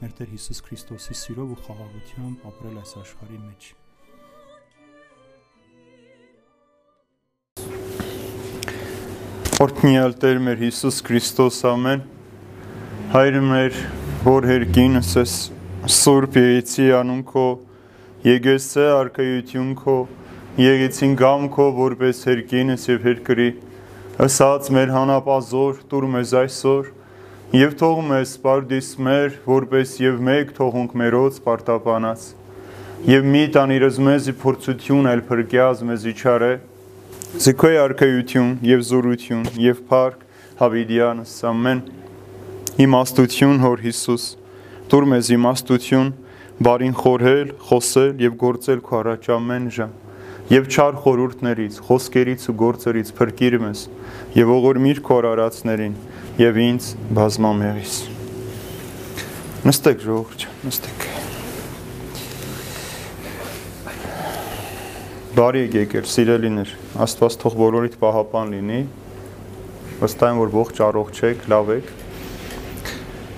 [0.00, 3.68] մեր Տեր Հիսուս Քրիստոսի սիրով ու խաղաղությամբ ապրել այս աշխարհի մեջ։
[9.66, 12.04] Օրհնյալ Տեր մեր Հիսուս Քրիստոս ամեն
[13.14, 13.80] Հայր մեր
[14.26, 15.38] որ հերկինս ես
[15.96, 17.46] Սուրբ Եղեցի անուն քո
[18.26, 19.96] Եգեսը արքայություն քո
[20.56, 23.48] եղեցին գամ քո որպես հերկինս եւ հերկրի
[24.24, 26.86] ըսած մեր հանապազոր տուր մեզ այսօր
[27.54, 32.24] եւ թող մեզ սպարդիս մեր որպես եւ մեկ թողունք մերոց պարտապանած
[33.06, 36.48] եւ մի տանիրս մեզի փորձություն այլ փրկյազ մեզի չարե
[37.44, 40.24] զիքոյ արքայություն եւ զորություն եւ փառք
[40.58, 41.84] հավիդյանս ամեն
[42.82, 44.26] իմաստություն հոր Հիսուս
[44.90, 46.12] դուր մեզ իմաստություն
[46.66, 49.94] բարին խորհել, խոսել եւ գործել քո առաջ ամեն ժամ
[50.46, 53.80] եւ չար խորուրդներից, խոսքերից ու գործերից փրկիր մեզ
[54.38, 55.96] եւ ողորմիր քո արարածներին
[56.36, 57.92] եւ ինձ բազմամեղից։
[59.64, 61.04] Նստեք ժողովուրդ, նստեք։
[65.36, 66.74] Բարի եկեք, սիրելիներ,
[67.06, 68.80] Աստված թող բոլորիդ պահապան լինի։
[70.02, 71.88] Վստահ եմ, որ ողջ առողջ եք, լավ եք։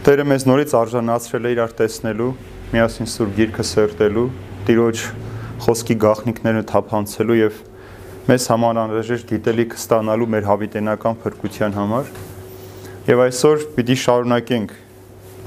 [0.09, 2.33] Տերը մեզ նորից արժանացրել է իրար տեսնելու,
[2.73, 4.27] միասին Սուրբ Գիրքը սերտելու,
[4.67, 5.05] Տիրոջ
[5.69, 7.63] խոսքի գաղտնիքները թափանցելու եւ
[8.27, 12.11] մեզ համար անհրաժեշտ գիտելիք ստանալու մեր հավիտենական փրկության համար։
[13.09, 14.73] Եվ այսօր պիտի շարունակենք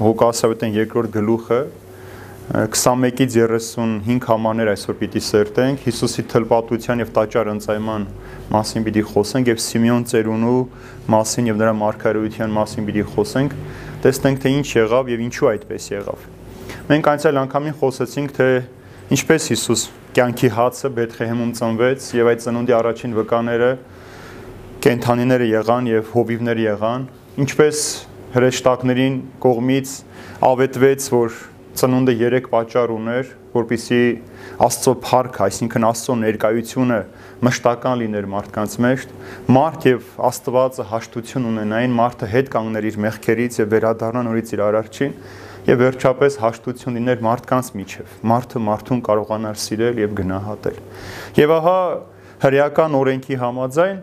[0.02, 1.58] Ղուկասավետեն երկրորդ գլուխը
[2.72, 8.08] 21-ից 35 համարներ այսօր պիտի սերտենք Հիսուսի թլպատության եւ տաճար ընծայման
[8.56, 10.56] մասին պիտի խոսենք եւ Սիմեոն ծերունու
[11.14, 13.56] մասին եւ նրա մարգարեության մասին պիտի խոսենք
[14.08, 16.28] տեսնենք թե ինչ եղավ եւ ինչու այդպես եղավ
[16.90, 18.52] մենք անցյալ անգամին խոսեցինք թե
[19.14, 23.72] ինչպես Հիսուս կյանքի հացը Բեթխեհեմում ծնվեց եւ այդ ծնունդի առաջին վկաները
[24.82, 27.78] կենթանիները եղան եւ հովիվներ եղան ինչպես
[28.34, 29.92] հրեշտակներին կողմից
[30.44, 31.36] ավետվեց որ
[31.80, 34.00] ծնունդը 3 պատճառ ուներ որpիսի
[34.66, 36.98] Աստծո փառք, այսինքն Աստծո ներկայությունը
[37.48, 39.06] մշտական լիներ մարդկանց մեջ,
[39.56, 45.16] մարդ եւ Աստվածը հաշտություն ունենային, մարդը հետ կանգներ իր մեղքերից եւ վերադառնա նորից իր արարչին,
[45.72, 50.80] եւ վերջապես հաշտություն լիներ մարդկանց միջև։ Մարդը մարդուն կարողանար սիրել եւ գնահատել։
[51.40, 51.78] Եվ ահա
[52.42, 54.00] հրեական օրենքի համաձայն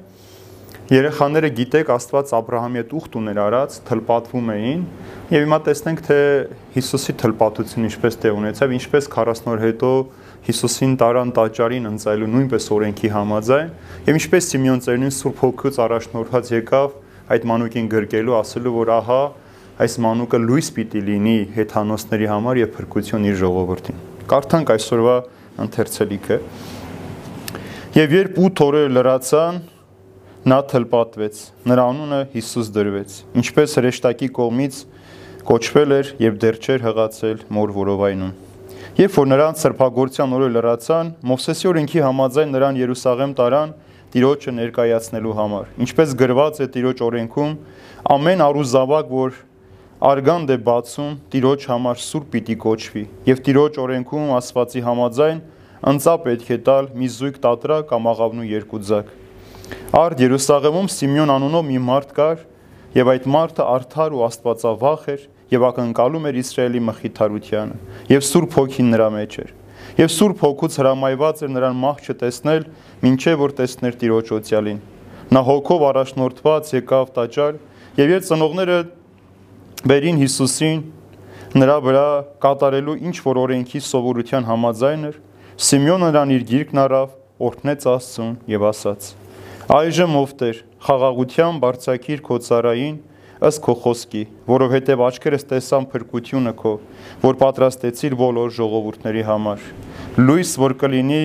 [0.90, 4.80] երեխաները գիտեք Աստված Աբ รา համի հետ ուխտ ուներ արած, թլպատվում էին,
[5.30, 6.18] եւ հիմա տեսնենք թե
[6.74, 9.92] Հիսուսի թլպատությունը ինչպես տեղ ունեցավ, ինչպես 40 օր հետո
[10.50, 13.72] Հիսուսին տարան տաճարին ընծայելու նույնպես օրենքի համաձայն,
[14.10, 16.98] եւ ինչպես Սիմեոն ծերունին Սուրբ Հոգուց առաջնորդած եկավ
[17.30, 19.22] այդ մանուկին գրկելու, ասելու որ ահա
[19.80, 24.00] այս մանուկը լույս պիտի լինի հեթանոսների համար եւ փրկություն իր ժողովրդին։
[24.32, 25.14] Կարդանք այսօրվա
[25.70, 26.40] ընթերցելիքը։
[28.00, 29.62] Եվ երբ 8 օրեր լրացան,
[30.48, 34.78] նա թլպատվեց։ Նրա անունը Հիսուս դրվեց։ Ինչպես հրեշտակի կողմից
[35.50, 38.32] կոչվել էր եւ դեռ չէր հղացել մոր որովայնում։
[39.00, 43.76] Երբ որ նրանց սրբագործյան օրը լրացան, Մովսեսի օրենքի համաձայն նրան Երուսաղեմ տարան
[44.10, 47.52] Տիրոջը ներկայացնելու համար։ Ինչպես գրված է Տիրոջ օրենքում,
[48.16, 49.36] ամեն առուզավակ, որ
[50.00, 55.42] արգանդ է բացում տիրոջ համար սուր պիտի կոչվի եւ տիրոջ օրենքում ասվածի համաձայն
[55.92, 59.12] ընծա պետք է տալ մի զույգ տատրա կամ աղավնու երկու ձակ
[59.90, 62.42] արդ Երուսաղեմում Սիմեոն անունով մի մարդ կար
[62.94, 67.78] եւ այդ մարդը արդար ու աստվածավախ էր եւ ակնկալում էր Իսրայելի մխիթարությանը
[68.14, 69.50] եւ Սուրբ Հոգին նրա մեջ էր
[69.98, 72.68] եւ Սուրբ Հոգուց հրամայված էր նրան մահ չտեսնել
[73.10, 74.80] ինչեւ որ տեսներ Տիրոջ օծյալին
[75.34, 77.58] նա հոգով առաջնորդված եկավ տաճար
[77.98, 78.78] եւ երբ ծնողները
[79.90, 80.84] բերին Հիսուսին
[81.58, 82.06] նրա վրա
[82.46, 85.18] կատարելու ինչ որ օրենքի սովորության համաձայն էր
[85.70, 87.18] Սիմեոնը նրան իր գիրկն առավ
[87.50, 89.10] օրհնեց Աստծուն եւ ասաց
[89.70, 92.96] այժմ ով Տեր խաղաղության բարձակիր քո цаրային
[93.50, 96.72] ըստ քո խոսքի որովհետեւ աչքերս տեսան փրկությունը քո
[97.22, 99.68] որ պատրաստեցիր բոլոր ժողովուրդների համար
[100.26, 101.22] լույս որ կլինի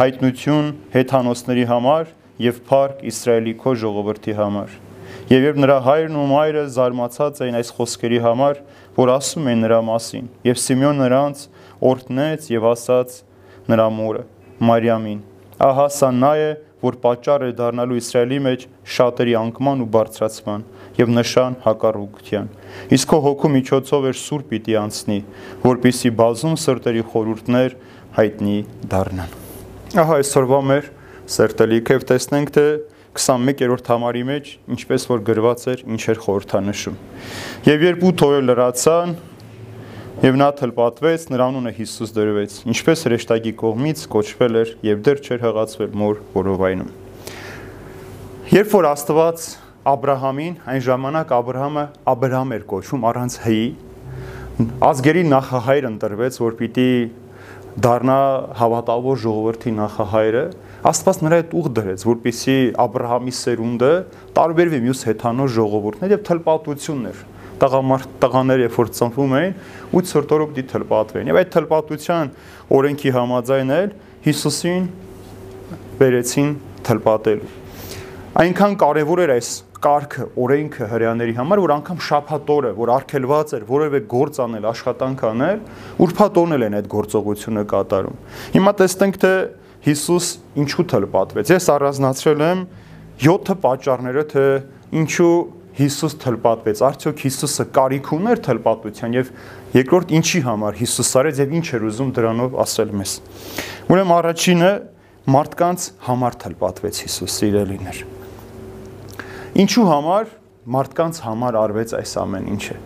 [0.00, 2.10] հայտնություն հեթանոսների համար
[2.48, 4.74] եւ փառք Իսրայելի քո ժողովրդի համար
[5.30, 8.58] Եվ երբ նրա հայրն ու մայրը զարմացած էին այս խոսքերի համար,
[8.98, 11.44] որ ասում են նրա մասին, եւ Սիմեոն նրանց
[11.94, 13.14] օրհնեց եւ ասաց
[13.70, 14.24] նրա մորը
[14.68, 15.22] Մարիամին.
[15.64, 16.50] Ահա սա նա է,
[16.84, 20.64] որ պատճառ է դառնալու Իսրայելի մեջ շատերի անկման ու բարձրացման
[21.00, 22.50] եւ նշան հակառակության։
[22.94, 25.18] Իսկ քո հոգու միջոցով էր սուր պիտի անցնի,
[25.64, 27.76] որpիսի բազում սրտերի խորուրդներ
[28.18, 28.58] հայտնի
[28.94, 29.38] դառնան։
[30.04, 30.90] Ահա այսօրվա մեր
[31.34, 32.66] սերտելիքը տեսնենք թե
[33.14, 36.96] 21-րդ համարի մեջ ինչպես որ գրված էր, ինչ էր խորհրդանշում։
[37.68, 39.14] Եվ երբ 8 օրը լրացան,
[40.23, 45.45] եւ նա թլպատվեց, նրա անունը Հիսուս դրվեց, ինչպես հրեշտակի կողմից կոչվել էր եւ դեռ չէր
[45.45, 46.89] հղացվել մոր որովայնում։
[48.49, 49.45] Երբ որ Աստված
[49.89, 53.61] Աբ รา համին, այն ժամանակ Աբ รา համը Աբ รา համ էր կոչվում առանց հի,
[54.89, 56.89] ազգերի նախահայր ընտրվեց, որ պիտի
[57.79, 58.19] դառնա
[58.59, 60.43] հավատալով ժողովրդի նախահայրը,
[60.89, 63.91] Աստված նրա հետ ուղ դրեց, որպիսի Աբ รา համի սերունդը
[64.35, 67.23] տարբերվի մյուս հեթանոց ժողովուրդներ եւ թլպատություններ
[67.64, 69.58] տղամարդ տղաներ երբ որ ծնվում էին
[70.04, 72.32] 8 օրոք դի թլպատվեին եւ այդ թլպատության
[72.78, 73.92] օրենքի համաձայն էլ
[74.24, 74.88] Հիսուսին
[76.00, 76.56] բերեցին
[76.88, 77.52] թլպատելու
[78.44, 79.48] այնքան կարեւոր էր այս
[79.84, 85.60] կարգը, օրենքը հрьяաների համար, որ անգամ շափատորը, որ արգելված էր որևէ գործ անել, աշխատանք անել,
[86.04, 88.16] ուրփատորն էլ են այդ գործողությունը կատարում։
[88.56, 89.32] Հիմա տեսնենք թե
[89.84, 90.28] Հիսուս
[90.64, 92.64] ինչու թլպատվեց։ Ես առանձնացրել եմ
[93.24, 94.44] 7 պատճառները, թե
[95.04, 95.34] ինչու
[95.74, 99.30] Հիսուս թլպատվեց։ Արդյոք Հիսուսը կարիք ուներ թլպատության եւ
[99.74, 103.14] երկրորդ ինչի համար Հիսուս արեց եւ ինչ էր ուզում դրանով ասել մեզ։
[103.90, 104.70] Ուրեմն առաջինը
[105.34, 108.00] մարդկանց համար թլպատվեց Հիսուս սիրելիներ։
[109.64, 110.32] Ինչու համար
[110.74, 112.76] մարդկանց համար արվեց այս ամեն ինչը։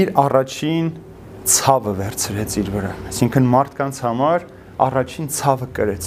[0.00, 0.90] Իր առաջին
[1.54, 4.46] ցավը վերցրեց իր վրա։ Այսինքն մարդկանց համար
[4.84, 6.06] առաջին ցավը կրեց։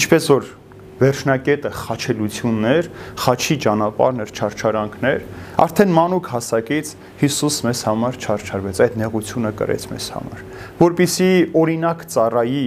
[0.00, 0.50] Ինչպես որ
[1.00, 2.88] վերջնակետը խաչելություններ,
[3.20, 5.24] խաչի ճանապարհներ, չարչարանքներ,
[5.64, 10.44] արդեն մանուկ հասակից Հիսուս մեզ համար չարչարվեց, այդ նեղությունը կրեց մեզ համար,
[10.80, 11.30] որpիսի
[11.60, 12.64] օրինակ ծառայի,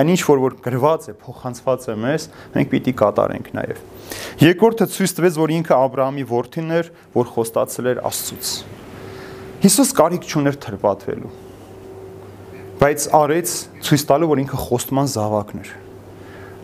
[0.00, 3.84] այնինչ որ որ գրված է, փոխանցված է մեզ, մենք պիտի կատարենք նաև։
[4.44, 8.52] Երկրորդը ցույց տվեց, որ ինքը Աբ รา համի որդին էր, որ խոստացել էր Աստծուց։
[9.64, 11.34] Հիսուս կարիք չուներ թրպատվելու
[12.84, 13.50] բայց արեց
[13.86, 15.68] ցույց տալու որ ինքը խոստման զավակն էր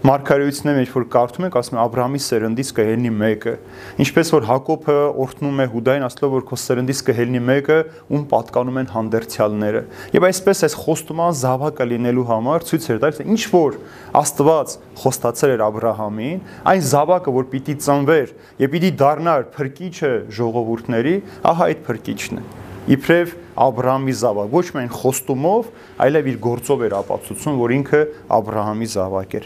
[0.00, 3.52] Մարգարեությունները երբ որ կարդում ենք, ասում են Աբրահամի սերնդից կհելնի մեկը։
[4.00, 4.94] Ինչպես որ Հակոբը
[5.24, 7.76] օրհնում է Հուդային, ասելով որ քո սերնդից կհելնի մեկը,
[8.16, 9.82] ում պատկանում են հանդերձյալները։
[10.16, 13.78] Եվ այսպես այս խոստման զավակը լինելու համար ցույց էր տալիս, ինչ որ
[14.24, 14.74] Աստված
[15.04, 16.42] խոստացել էր Աբրահամին,
[16.72, 21.16] այն զավակը, որ պիտի ծնվեր եւ պիտի դառնար փրկիչը ժողովուրդների,
[21.52, 25.67] ահա այդ փրկիչն է իբրև Աբ รา համի զավակ, ոչ միայն խոստումով,
[26.03, 28.01] այլև իր գործով էր ապացուցում, որ ինքը
[28.35, 29.45] Աբ รา համի զավակ էր։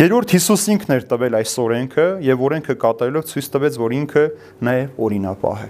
[0.00, 4.24] Երրորդ Հիսուս ինքն էր տվել այս օրենքը եւ օրենքը կատարելով ցույց տվեց, որ ինքը
[4.72, 5.68] նաեւ օրինապահ է։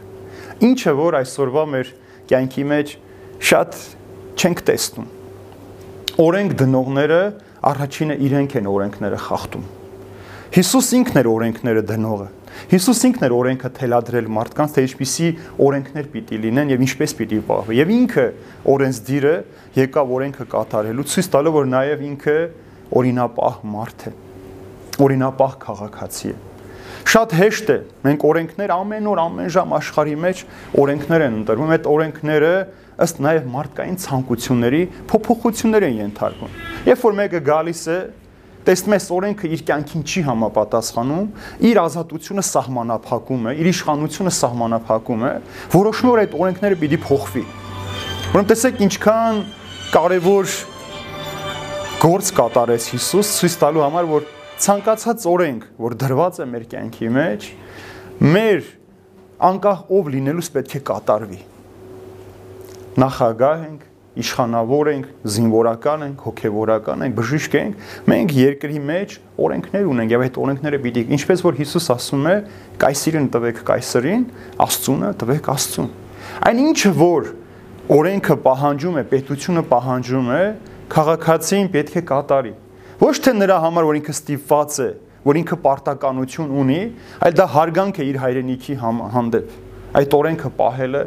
[0.62, 1.90] Ինչը որ այսօրվա մեր
[2.30, 2.94] կյանքի մեջ
[3.50, 3.80] շատ
[4.38, 5.08] չենք տեսնում։
[6.22, 7.22] Օրենք դնողները
[7.72, 9.66] առաջինը իրենք են օրենքները խախտում։
[10.52, 12.28] Հիսուս ինքն էր օրենքները դնողը
[12.71, 15.29] Հիսուս ինքն էր օրենքը թելադրել մարդկանց, թե ինչպիսի
[15.67, 18.25] օրենքներ պիտի լինեն եւ ինչպես պիտի պահվի։ Եվ ինքը
[18.73, 19.35] օրենսդիրը
[19.77, 22.37] եկավ օրենքը կատարելու, ցույց տալով, որ նաեւ ինքը
[22.97, 24.13] օրինապահ մարդ է։
[25.07, 26.37] Օրինապահ քաղաքացի է։
[27.07, 30.39] Շատ հեշտ է։ Մենք օրենքներ ամեն օր, ամեն ժամ աշխարհի մեջ
[30.81, 32.49] օրենքներ են ընտրվում։ Այդ օրենքները
[32.97, 34.81] ըստ նաև մարդկային ցանկությունների
[35.11, 36.57] փոփոխություններ են ենթարկվում։
[36.87, 37.97] Երբ որ մեկը գալիս է
[38.67, 41.27] տեսնում ես օրենքը իր կյանքին չի համապատասխանում,
[41.67, 45.31] իր ազատությունը սահմանափակում է, իր իշխանությունը սահմանափակում է,
[45.73, 47.43] որոշում որ այդ օրենքները պիտի փոխվի։
[48.27, 49.39] Ուրեմն տեսեք ինչքան
[49.95, 50.51] կարևոր
[51.97, 54.25] գործ կատարեց Հիսուս ցույց տալու համար, որ
[54.67, 57.47] ցանկացած օրենք, որ դրված է մեր կյանքի մեջ,
[58.27, 58.67] մեր
[59.47, 61.39] անկախ ով լինելուց պետք է կատարվի։
[63.01, 63.86] Նախագահ ենք,
[64.21, 69.15] իշխանավոր ենք, զինվորական ենք, հոգևորական ենք, բժիշկ ենք, մենք երկրի մեջ
[69.47, 72.35] օրենքներ ունենք եւ այդ օրենքները պիտի ինչպես որ Հիսուս ասում է,
[72.83, 74.23] կայսիրին տվեք կայսրին,
[74.67, 75.91] Աստծունը տվեք Աստծուն։
[76.47, 77.29] Այն ինչը որ
[77.97, 80.41] օրենքը պահանջում է, պետությունը պահանջում է,
[80.91, 82.53] քաղաքացին պետք է կատարի։
[82.97, 84.89] Ոչ թե նրա համար, որ ինքը ստիպված է,
[85.27, 86.81] որ ինքը պարտականություն ունի,
[87.27, 89.55] այլ դա հարգանք է իր հայրենիքի հանդեպ։
[89.97, 91.01] Այդ օրենքը պահելը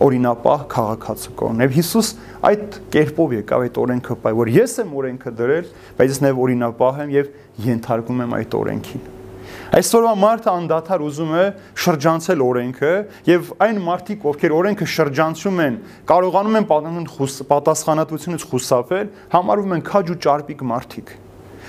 [0.00, 2.10] օրինապահ քաղաքացիական։ Եվ Հիսուս
[2.50, 7.00] այդ կերպով եկավ այդ օրենքը բայ, որ ես եմ օրենքը դրել, բայց ես նաև օրինապահ
[7.04, 7.32] եմ եւ
[7.68, 9.08] ենթարկում եմ այդ օրենքին։
[9.70, 11.42] Այսօրվա մարդը անդադար ուզում է
[11.78, 12.92] շրջանցել օրենքը
[13.30, 15.76] եւ այն մարդիկ, ովքեր օրենքը շրջանցում են,
[16.10, 16.68] կարողանում են
[17.50, 21.12] պատասխանատվությունից խուսափել, համարվում են քաջ ու ճարպիկ մարդիկ։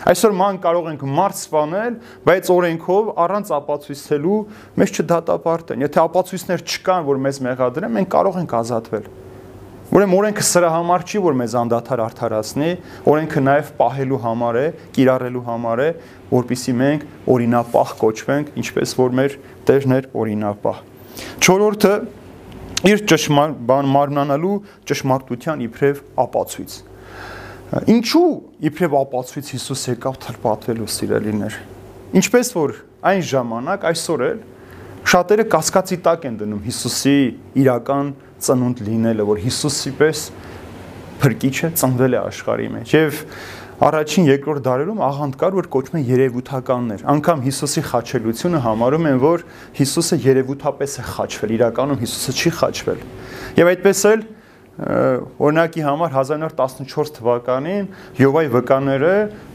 [0.02, 4.38] Այսօր ման կարող ենք մարդ սպանել, բայց օրենքով առանց ապացույցելու
[4.82, 9.06] մեզ չդատապարտեն։ Եթե ապացույցներ չկան, որ մեզ մեղադրեն, մենք կարող ենք ազատվել։
[9.92, 12.70] Ուրեմն օրենքը սրա համար չի, որ մեզ անդադար արդարացնի,
[13.12, 14.66] օրենքը նաև պահելու համար է,
[14.96, 15.88] կիրառելու համար է,
[16.32, 17.04] որpիսի մենք
[17.36, 19.36] օրինապահ կոչվենք, ինչպես որ մեր
[19.68, 20.80] Տերն էր օրինապահ։
[21.44, 21.92] Չորրորդը
[22.88, 24.56] իր ճշմարտ բան մարմնանալու
[24.90, 26.80] ճշմարտության իբրև ապացույց
[27.72, 28.30] Ինչու
[28.68, 31.54] իբրև ապացույց Հիսուս եկավ թրպատվելու սիրելիներ։
[32.20, 32.74] Ինչպես որ
[33.08, 34.42] այն ժամանակ այսօր էլ
[35.12, 37.14] շատերը կասկածի տակ են դնում Հիսուսի
[37.64, 38.10] իրական
[38.44, 40.26] ծնունդ լինելը, որ Հիսուսի պես
[41.24, 43.24] փրկիչը ծնվել է աշխարհի մեջ։ Եվ
[43.88, 49.48] առաջին երկրորդ դարերում աղանդ կար, որ կոչվում են երևութականներ։ Անկամ Հիսուսի խաչելությունը համարում են, որ
[49.80, 53.04] Հիսուսը երևութապես է խաչվել, իրականում Հիսուսը չի խաչվել։
[53.62, 54.28] Եվ այդպես էլ
[54.82, 59.12] օրինակի համար 1914 թվականին Յովայ վկաները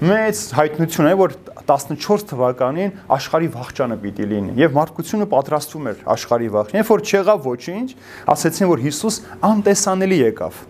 [0.07, 1.35] մեծ հայտնություն է որ
[1.67, 7.51] 14 թվականին աշխարհի վաղճանը պիտի լինի եւ մարդկությունը պատրաստվում էր աշխարհի վաղճան երբ որ չեղավ
[7.51, 7.89] ոչինչ
[8.37, 10.65] ասեցին որ Հիսուս անտեսանելի եկավ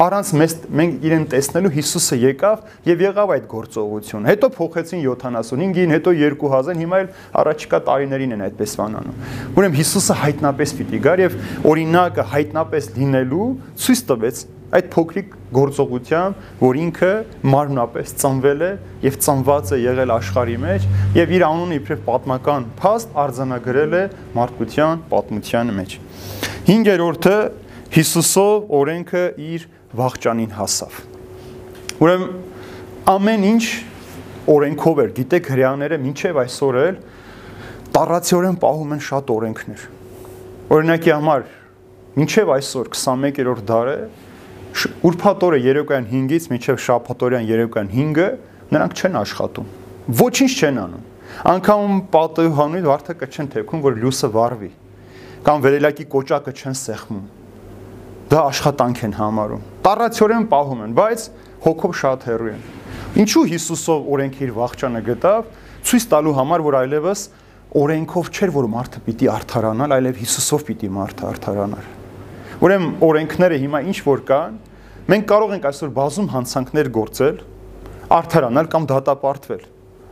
[0.00, 6.14] առանց մեզ մենք իրեն տեսնելու Հիսուսը եկավ եւ եղավ այդ գործողություն։ Հետո փոխեցին 75-ին, հետո
[6.22, 7.10] 2000, հիմա էլ
[7.42, 9.20] առաջիկա տարիներին են այդպես վանանում։
[9.52, 11.38] Ուրեմն Հիսուսը հայտնապես պիտի գար եւ
[11.72, 13.48] օրինակը հայտնապես լինելու
[13.82, 17.10] ցույց տվեց այդ փոքրիկ գործողությամբ, որ ինքը
[17.52, 18.70] մարմնապես ծնվել է
[19.02, 20.86] եւ ծնված է եղել աշխարհի մեջ
[21.18, 24.02] եւ իր անունը իբրև պատմական փաստ արձանագրել է
[24.38, 25.98] մարդկության պատմության մեջ։
[26.72, 27.36] 5-րդը
[27.92, 29.64] Հիսուսով օրենքը իր
[29.98, 30.98] վաղճանին հասավ։
[32.02, 32.30] Ուրեմն
[33.12, 33.64] ամեն ինչ
[34.52, 36.98] օրենքով էր, գիտեք հрьяաները մինչև այսօր էլ
[37.96, 39.84] տարածիորեն պահում են շատ օրենքներ։
[40.72, 41.46] Օրինակի համար
[42.18, 43.96] մինչև այսօր 21-րդ դարը
[45.08, 48.28] ուրբաթ օրը երեկոյան 5-ից մինչև շաբաթօրյան երեկոյան 5-ը
[48.72, 49.66] նրանք չեն աշխատում։
[50.22, 51.04] Ոչինչ չեն անում։
[51.52, 54.70] Անկամ պատահանույթ վարդակը չեն թեքում, որ լույսը վառվի
[55.42, 57.41] կամ վերելակի կոճակը չեն սեղմում
[58.32, 61.24] դա աշխատանք են համարում։ Տարածորեն պահում են, բայց
[61.66, 62.62] հոգով շատ հեռու են։
[63.20, 65.50] Ինչու Հիսուսով օրենքի իր վաղճանը գտավ,
[65.84, 67.24] ցույց տալու համար, որ այլևս
[67.82, 71.90] օրենքով չէր, որ մարդը պիտի արդարանալ, այլև Հիսուսով պիտի մարդը արդարանար։
[72.62, 74.58] Ուրեմն օրենքները հիմա ինչ որ կան,
[75.12, 77.38] մենք կարող ենք այսօր բազում հանցանքներ գործել,
[78.16, 79.68] արդարանալ կամ դատապարտվել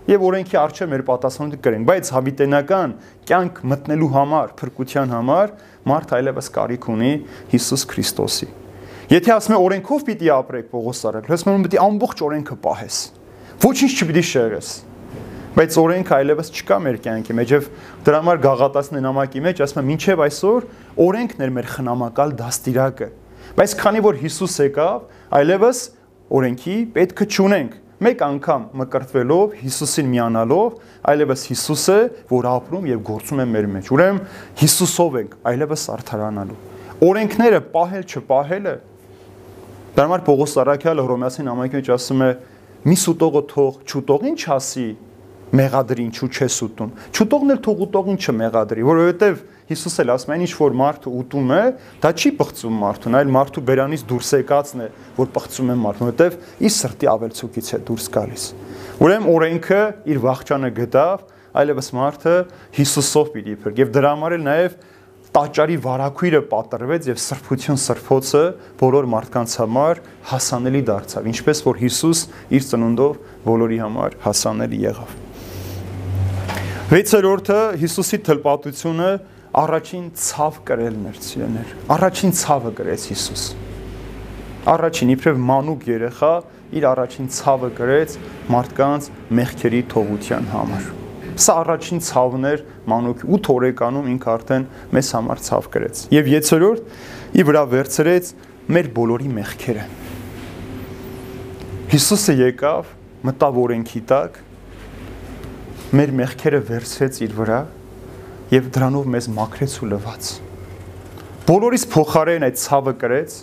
[0.09, 2.95] եւ օրենքի արժե մեր պատասխանատու կրենք, բայց հավիտենական
[3.29, 5.53] կյանք մտնելու համար, փրկության համար
[5.91, 7.13] մարդ այլևս կարիք ունի
[7.53, 8.49] Հիսուս Քրիստոսի։
[9.11, 12.99] Եթե ասում է օրենքով պիտի ապրեք Պողոս արել, եմ պիտի ամբողջ օրենքը պահես։
[13.61, 14.69] Ոչինչ չպիտի շեղես։
[15.51, 17.65] Բայց օրենքը այլևս չկա մեր կյանքի մեջ եւ
[18.07, 20.67] դրա համար գաղատասն նամակի մեջ ասում է մինչեւ այսօր
[21.05, 23.09] օրենքն էր մեր խնամակալ դաստիարակը։
[23.59, 25.01] Բայց քանի որ Հիսուս եկավ,
[25.41, 25.81] այլևս
[26.39, 30.77] օրենքի պետքը չունենք մեկ անգամ մկրտվելով, Հիսուսին միանալով,
[31.11, 31.99] այլևս Հիսուսը,
[32.31, 34.21] որ ապրում եւ գործում է մեր մեջ։ Ուրեմն
[34.61, 36.61] Հիսուսով ենք այլևս արդարանալու։
[37.11, 38.75] Օրենքները պահել չպահելը
[39.91, 42.29] Դրա համար Պողոս Արաքյալը Հռոմեացի նամակի մեջ ասում է՝
[42.87, 44.85] «Մի սուտողը թող չուտող ինչ ասի,
[45.51, 49.41] մեղադրի ինչու չես ուտում։ Չուտողն էլ թող ուտողին չմեղադրի, որովհետև
[49.71, 51.61] Հիսուս էլ ասում է, ինչ որ մարդը ուտում է,
[52.03, 56.65] դա չի պղծում մարդուն, այլ մարդու բերանից դուրս եկածն է, որ պղծում է մարդուն, որովհետև
[56.67, 58.47] իր սրտի ավելցուկից է դուրս գալիս։
[59.01, 61.23] Ուրեմն օրենքը իր վաղճանը գտավ,
[61.61, 62.35] այլևս մարդը
[62.79, 64.77] Հիսուսով պիտի փրկ եւ դրա համար էլ նաեւ
[65.31, 68.43] տաճարի վարակույրը պատրվեց եւ սրբություն սրբոցը
[68.83, 70.03] բոլոր մարդկանց համար
[70.33, 72.27] հասանելի դարձավ, ինչպես որ Հիսուս
[72.59, 75.20] իր ծնունդով բոլորի համար հասանելի եղավ։
[76.91, 79.09] Վեցերորդը Հիսուսի թլպատությունը
[79.61, 83.45] առաջին ցավ կրելն էր ցիներ։ Առաջին ցավը կրեց Հիսուս։
[84.73, 86.33] Առաջին իբրև մանուկ երեխա
[86.81, 88.17] իր առաջին ցավը կրեց
[88.57, 90.91] մարդկանց մեղքերի թողության համար։
[91.47, 94.69] Սա առաջին ցավն էր մանուկ 8 օրեկանում ինքը արդեն
[94.99, 96.95] մեզ համար ցավ կրեց։ Եվ եცորորդ
[97.39, 98.35] ի վրա վերցրեց
[98.67, 99.89] մեր բոլորի մեղքերը։
[101.95, 102.95] Հիսուսը եկավ,
[103.31, 104.47] մտավ օրենքի տակ,
[105.91, 107.57] մեր մեղքերը վերցրեց իր վրա
[108.55, 110.27] եւ դրանով մեզ մաքրեց ու լվաց։
[111.49, 113.35] Բոլորիս փոխարեն այդ ցավը կրեց,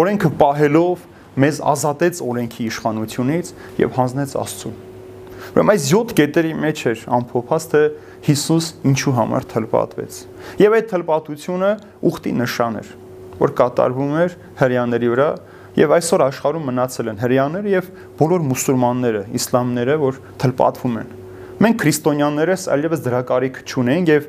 [0.00, 1.04] օրենքը պահելով
[1.44, 3.52] մեզ ազատեց օրենքի իշխանությունից
[3.84, 4.74] եւ հանձնեց Աստծուն։
[5.50, 7.84] Ուրեմն այս 7 կետերի մեջ էր ամփոփած թե
[8.26, 10.18] Հիսուս ինչու համար թլպատվեց։
[10.66, 11.70] Եվ այդ թլպատությունը
[12.10, 12.90] ուխտի նշան էր,
[13.46, 15.30] որ կատարվում էր հрьяաների վրա
[15.78, 21.16] եւ այսօր աշխարհում մնացել են հрьяաներ եւ բոլոր մուսուլմանները, իսլամները, որ թլպատվում են
[21.60, 24.28] Մենք քրիստոնյաներս այլևս դրա կարիք չունենք եւ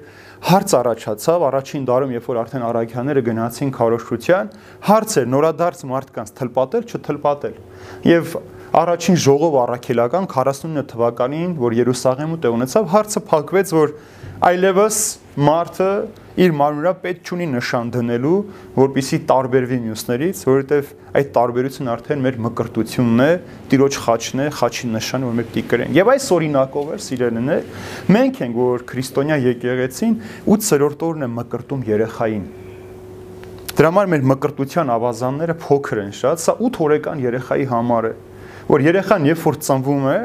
[0.50, 4.50] հարց առաջացավ առաջին դարում, երբ որ արդեն արաքյաները գնացին քարոշչության,
[4.90, 7.56] հարց էր նորադարձ մարդկանց թլպատել, չթլպատել։
[8.12, 8.36] Եվ
[8.82, 13.96] առաջին ժողով առաքելական 49 թվականին, որ Երուսաղեմում տեղ ունեցավ, հարցը փակվեց, որ
[14.52, 15.00] այլևս
[15.40, 15.90] մարդը
[16.42, 18.38] իր մարմնրա պետք չունի նշան դնելու,
[18.76, 20.90] որpիսի տարբերվի մյուսներից, որովհետև
[21.22, 23.30] այդ տարբերությունը արդեն մեր մկրտությունն է,
[23.72, 27.64] տիրոջ խաչն է, խաչի նշանը, որ մենք պիտի կրենք։ Եվ այս օրինակով էր սիրելիներ,
[28.16, 30.18] մենք ենք, որ քրիստոնյա եկեղեցին
[30.56, 32.46] 8-րդ օրն է մկրտում երեխային։
[33.72, 38.12] Դրա համար մեր մկրտության ավազանները փոքր են շատ, սա 8 օրեկան երեխայի համար է,
[38.68, 40.18] որ երեխան երբ որ ծնվում է,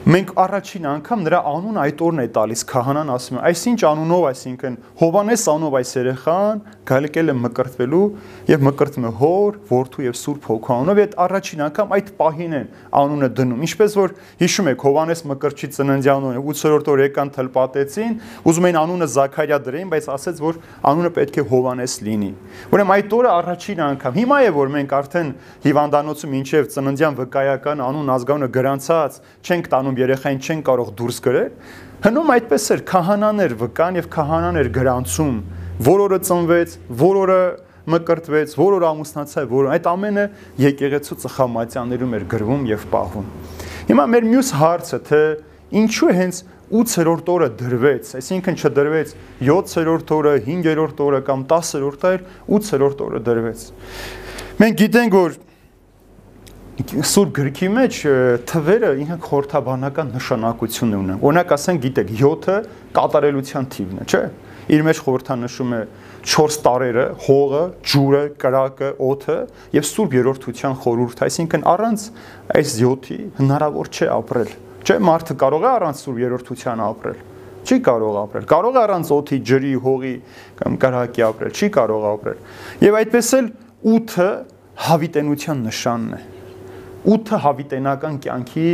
[0.00, 4.76] մենք առաջին անգամ նրա անուն այդ օրն է տալիս քահանան ասում է այսինչ անունով այսինքն
[5.00, 8.06] Հովանես անունով այս երեխան գալեկել է մկրտվելու
[8.48, 12.70] եւ մկրտում է հոր, որդու եւ Սուրբ Հոգու անունով այդ առաջին անգամ այդ պահին են
[13.00, 18.16] անունը դնում ինչպես որ հիշում եք Հովանես մկրտչի ծննդյան օրը 8-րդ օր եկան թլպատեցին
[18.48, 22.32] ուզում էին անունը Զաքարիա դրեին բայց ասեց որ անունը պետք է Հովանես լինի
[22.70, 25.30] ուրեմն այդ օրը առաջին անգամ հիմա է որ մենք արդեն
[25.66, 31.50] հիվանդանոցում ինչև ծննդյան վկայական անուն ազգանունը գրանցած չենք տանում անում երեխային չեն կարող դուրս գրել,
[32.04, 35.34] հնում այդպես էր քահանաներ վկան եւ քահանաներ գրանցում,
[35.90, 37.40] որ օրը ծնվեց, որ օրը
[37.90, 40.24] մկրտվեց, որ օր ամուսնացա, որ այդ ամենը
[40.60, 43.28] եկեղեցու ծխամատյաններում էր գրվում եւ պահվում։
[43.90, 45.22] Հիմա մեր մյուս հարցը թե
[45.80, 52.26] ինչու հենց 8-րդ օրը դրվեց, այսինքն չդրվեց 7-րդ օրը, 5-րդ օրը կամ 10-րդ օրը,
[52.60, 53.64] 8-րդ օրը դրվեց։
[54.60, 55.38] Մենք գիտենք, որ
[56.80, 57.96] Սուրբ գրքի մեջ
[58.48, 62.54] թվերը ինքն խորթաբանական նշանակություն ունեն։ Օրինակ ասենք, գիտեք, 7-ը
[62.96, 64.22] կատարելության թիվն է, չէ՞։
[64.70, 65.80] Իր մեջ խորհրդանշում է
[66.30, 69.36] 4 տարերը, հողը, ջուրը, կրակը, օդը
[69.76, 72.06] եւ Սուրբ երրորդության խորհուրդ, այսինքն առանց
[72.56, 77.20] այս 7-ի հնարավոր չէ ապրել։ Չէ, մարդը կարող է առանց Սուրբ երրորդության ապրել
[77.60, 80.14] չի կարող ապրել։ Կարող է առանց օդի, ջրի, հողի
[80.62, 82.40] կամ կրակի ապրել, չի կարող ապրել։
[82.88, 83.50] Եվ այդպես էլ
[84.00, 84.28] 8-ը
[84.88, 86.20] հավիտենության նշանն է
[87.04, 88.66] 8-ը հավիտենական կյանքի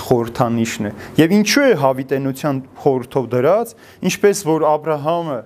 [0.00, 3.72] խորհրդանիշն է։ Եվ ինչու է հավիտենության խորհրդով դրած,
[4.10, 5.38] ինչպես որ Աբ รา համը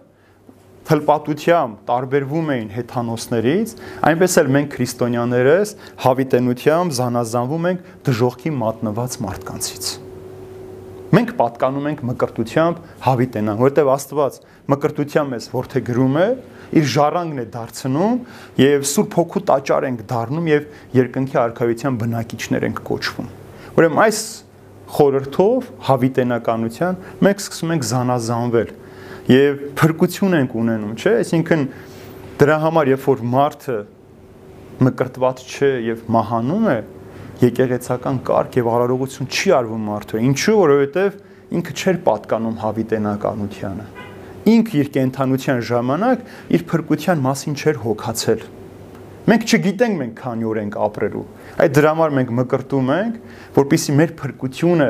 [0.85, 3.71] թլպատությամբ տարբերվում էին հեթանոսներից,
[4.05, 5.71] այնպես էլ մենք քրիստոնյաներս
[6.05, 9.93] հավիտենությամբ զանազանվում ենք դժողքի մատնված մարդկանցից։
[11.15, 14.39] Մենք պատկանում ենք մկրտությամբ հավիտենան, որտեղ Աստված
[14.75, 18.15] մկրտությամբ էս որթե գրում է, որ իր ժառանգն է դարձնում
[18.61, 20.65] եւ Սուրբ Հոգու տաճար ենք դառնում եւ
[20.99, 23.29] երկնքի արքայության բնակիչներ ենք կոչվում։
[23.75, 24.21] Ուրեմն այս
[24.95, 28.73] խորհրդով հավիտենականության մենք սկսում ենք զանազանվել
[29.31, 31.65] եւ փրկություն ենք ունենում, չէ՞, այսինքն
[32.43, 33.79] դրա համար երբ որ մարդը
[34.85, 36.79] մկրտված չէ եւ մահանում է,
[37.45, 41.21] եկեղեցական կարգ եւ արարողություն չի արվում մարդու։ Ինչու՞ որովհետեւ
[41.59, 43.94] ինքը չէր պատկանում հավիտենականությանը
[44.45, 46.25] ինք իր կենթանության ժամանակ
[46.57, 48.43] իր փրկության մասին չէր հոգացել։
[49.25, 51.25] Մենք չգիտենք մենք քանի օր ենք ապրելու։
[51.65, 53.15] Այդ դրա համար մենք մկրտում ենք,
[53.57, 54.89] որpիսի մեր փրկությունը,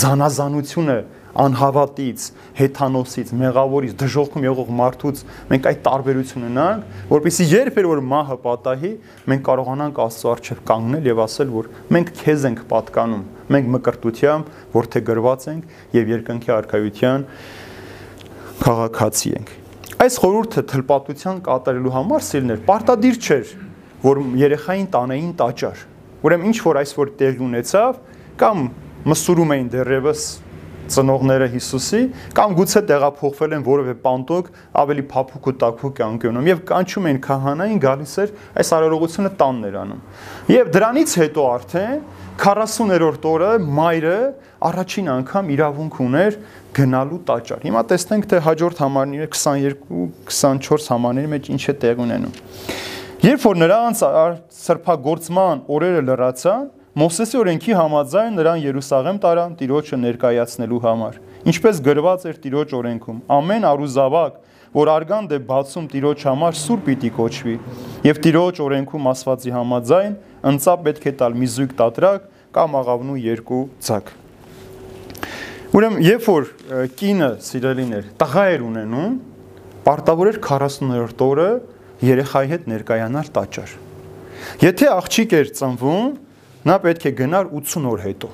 [0.00, 0.96] զանազանությունը
[1.34, 2.24] անհավատից,
[2.60, 8.92] հեթանոսից, մեղավորից, դժողքում եղող մարդուց մենք այդ տարբերությունը ունենք, որpիսի երբ էր որ մահը պատահի,
[9.32, 14.90] մենք կարողանանք Աստծո առջև կանգնել եւ ասել, որ մենք քեզ ենք պատկանում, մենք մկրտությամբ, որ
[14.94, 17.26] թե գրված ենք եւ երկնքի արքայության
[18.62, 19.52] քաղաքացի ենք։
[20.04, 23.52] Այս խորհուրդը թլպատության կատարելու համար սիրներ պարտադիր չէր,
[24.04, 25.84] որ երեխային տանեին տաճար։
[26.24, 28.00] Ուրեմն ինչ որ այս որ տեղ ունեցավ,
[28.40, 28.64] կամ
[29.10, 30.24] մսուրում էին դեռևս
[30.94, 32.00] ծնողները Հիսուսի
[32.36, 34.50] կամ գուցե տեղափոխվել են որևէ պանտոկ
[34.82, 40.02] ավելի փափուկ ու տաքուկ կյանքում եւ կանչում էին քահանային գալիս էր այս արարողությունը տաններ անում
[40.54, 42.02] եւ դրանից հետո արդեն
[42.34, 44.16] 40-րդ օրը մայրը
[44.68, 46.38] առաջին անգամ իրավունք ուներ
[46.74, 52.34] գնալու տաճար։ Հիմա տեսնենք թե հաջորդ համարները 22-24 համարների մեջ ինչ է տեղ ունենում։
[53.24, 54.02] Երբ որ նրանց
[54.64, 61.16] սրբագործման օրերը լրացան, Մովսեսի օրենքի համաձայն նրան Երուսաղեմ տարան Տիրոջը ներկայացնելու համար։
[61.50, 64.36] Ինչպես գրված էր Տիրոջ օրենքում, ամեն առուզավակ,
[64.74, 67.56] որ արգանդ է բացում Տիրոջ համար, սուր պիտի կոչվի։
[68.06, 70.14] Եվ Տիրոջ օրենքում ասվածի համաձայն
[70.50, 74.12] ընծա պետք է տալ մի զույգ տատրակ կամ աղավնու երկու ցակ։
[75.74, 76.48] Ուրեմն, երբ որ
[77.00, 79.16] կինը սիրելիներ տղա էր ունենում,
[79.88, 81.48] պարտավոր էր 40-րդ օրը
[82.04, 83.74] երեխայի հետ ներկայանալ տաճար։
[84.62, 86.08] Եթե աղջիկ էր ծնվում,
[86.68, 88.30] նա պետք է գնար 80 օր հետո։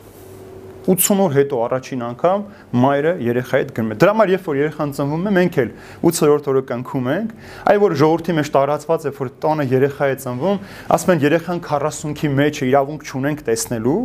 [0.86, 2.44] 80 օր հետո առաջին անգամ
[2.80, 5.70] մայրը երեխայի հետ գնում է։ Դրա համար երբ որ երեխան ծնվում է, մենք էլ
[6.10, 7.34] 8-րդ օրը կնքում ենք,
[7.70, 10.60] այ որ ժողովրդի մեջ տարածված է, որ տանը երեխա է ծնվում,
[10.96, 14.00] ասում են երեխան 40-ի մեջ է, իրավունք չունենք տեսնելու,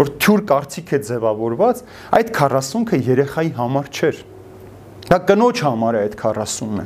[0.00, 1.84] որ թյուր կարծիք է ձևավորված,
[2.18, 4.20] այդ 40-ը երեխայի համար չէր։
[5.04, 6.84] Դա կնոջ համար է այդ 40-ը։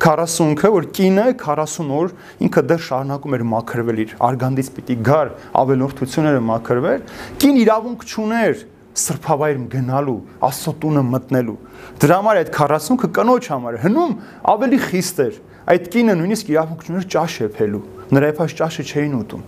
[0.00, 2.12] 40-ը, որ կինը 40 օր
[2.46, 7.02] ինքը դեռ շարունակում էր մաքրվել իր արգանդից պիտի գար ավելորդությունները մաքրվել,
[7.42, 8.62] կին իրավունք չուներ
[8.98, 11.56] սրբավայր գնալու, Աստծո տունը մտնելու։
[12.02, 14.14] Դրա համար այդ 40-ը կնոջ համար հնում
[14.50, 15.38] ավելի խիստ էր։
[15.70, 19.42] Այդ կինը նույնիսկ իրավունք չուներ ճաշ եփելու։ Նրա եփած ճաշը չէին ուտում։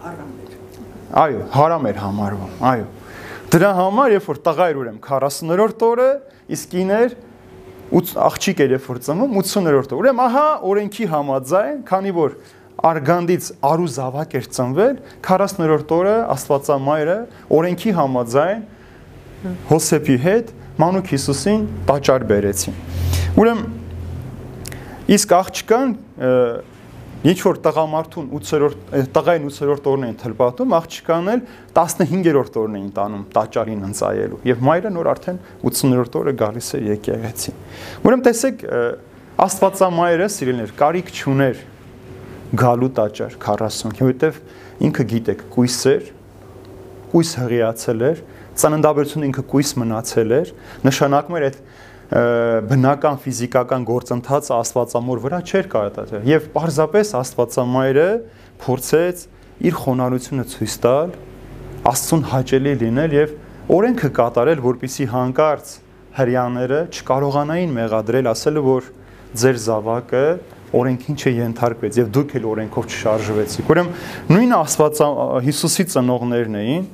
[0.00, 0.54] Հարամ էր։
[1.20, 2.86] Այո, հարամ էր համարվում։ Այո։
[3.50, 6.08] Դրա համար, երբ որ տղա էր ուրեմն 40-րդ օրը,
[6.54, 7.16] իսկ կիներ
[7.90, 12.36] աղջիկ էր երբ որ ծնվում 80-րդ օր։ Ուրեմն ահա օրենքի համաձայն, քանի որ
[12.86, 14.94] արգանդից արու զավակ էր ծնվել
[15.26, 17.16] 40-րդ օրը Աստվածամայրը
[17.58, 18.62] օրենքի համաձայն
[19.70, 22.78] Հոսեփի հետ Մանուկ Հիսուսին տաճար բերեցին։
[23.40, 23.66] Ուրեմն
[25.16, 25.94] իսկ աղջկան
[27.20, 31.42] ինչ որ տղամարդուն 8-րդ տղային 8-րդ օրն են թլպատում, աղջկան էլ
[31.76, 37.54] 15-րդ օրն էին տանում տաճարին ընծայելու եւ մայրը նոր արդեն 80-րդ օրը գալիս էր եկեղեցի։
[38.08, 38.64] Ուրեմն տեսեք
[39.40, 41.60] Աստվածամայրը սիրելիներ կարիք չուներ
[42.50, 44.40] գալու տաճար 40, որովհետև
[44.90, 46.08] ինքը գիտեք, կույս էր,
[47.10, 48.22] կույս հղիացել էր,
[48.60, 50.52] ծննդաբերությունը ինքը կույս մնացել էր,
[50.90, 51.60] նշանակում էր այդ
[52.10, 58.06] բնական ֆիզիկական գործընթացը աստվածամոր վրա չէր կարդացել եւ պարզապես աստվածամայրը
[58.64, 59.22] փորձեց
[59.70, 61.12] իր խոնարհությունը ցույց տալ
[61.90, 63.36] աստծուն հաճելի լինել եւ
[63.76, 65.70] օրենքը կատարել որպիսի հանկարծ
[66.18, 68.90] հрьяաները չկարողանային մեղադրել ասելը որ
[69.38, 70.24] ձեր զավակը
[70.76, 73.92] օրենքին չենթարկվեց եւ դուք էլ օրենքով չշարժվեցիք ուրեմն
[74.30, 75.02] նույնը Աստված
[75.48, 76.86] Հիսուսի ծնողներն էին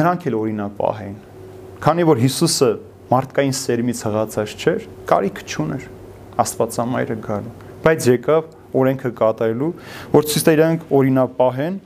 [0.00, 1.18] նրանք էլ օրինակ պահեին
[1.80, 2.70] քանի որ Հիսուսը
[3.10, 5.86] մարդկային սերմից հղացած չէր, կարիք չուներ
[6.44, 9.70] Աստվածամայրը գալու, բայց եկավ օրենքը կատարելու,
[10.12, 11.80] որ ցույց տա իրանք օրինակ պահեն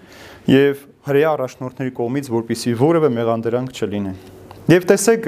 [0.53, 4.19] եւ հրեա առաջնորդների կողմից որպիսի որևէ մեղանդրանք չլինեն։
[4.75, 5.27] Եվ տեսեք,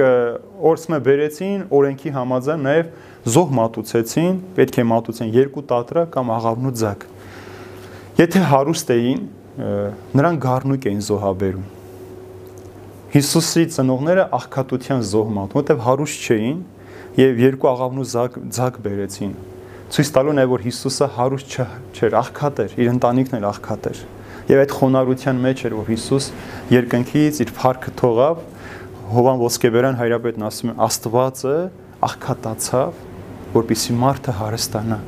[0.69, 2.93] օրսմը բերեցին օրենքի համաձայն նաև
[3.27, 7.07] զոհ մատուցեցին, պետք է մատուցեն երկու տատրա կամ աղավնու ձակ։
[8.21, 9.25] Եթե հարուստ էին,
[10.17, 11.67] նրանք գառնուկ էին զոհաբերում։
[13.17, 16.59] Հիսուսի ծնողները աղքատության զոհ մատ, որտեվ հարուստ չէին
[17.17, 19.33] եւ երկու աղավնու զակ զակ բերեցին։
[19.97, 21.57] Ցույց տալու է որ Հիսուսը հարուստ
[21.97, 24.01] չէր, աղքատ էր, իր ընտանիքն էլ աղքատ էր։
[24.51, 26.27] Եվ այդ խոնարհության մեջ էր որ Հիսուս
[26.75, 28.43] երկնքից իր փառքը թողավ,
[29.07, 31.57] Հովան Ոսկեբերան հայրապետն ասում է Աստվածը
[32.07, 33.06] աղքատացավ,
[33.55, 34.99] որպիսի մարդը հարստանա։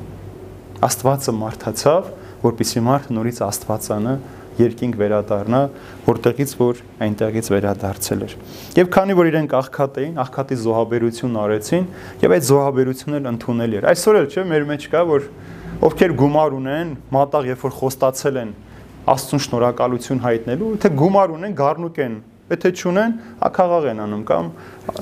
[0.88, 2.10] Աստվածը մարդացավ,
[2.44, 4.12] որպիսի մարդը նորից Աստվածանա
[4.58, 5.60] երկինք վերադառնա,
[6.06, 8.32] որտեղից որ այնտեղից վերադարձել էր։
[8.78, 11.86] Եվ քանի որ իրենք աղքատ էին, աղքատի զոհաբերություն արեցին,
[12.24, 15.28] եւ այդ զոհաբերությունն էլ ընդունել էր։ Այսօր էլ չէ մեր մեջ կա որ
[15.88, 18.50] ովքեր գումար ունեն, մատաղ երբ որ խոստացել են
[19.08, 22.16] Աստծուն շնորհակալություն հայտնելու, թե գումար ունեն, գառնուկ են
[22.48, 24.46] Եթե չունեն, ակաղաղ են անում կամ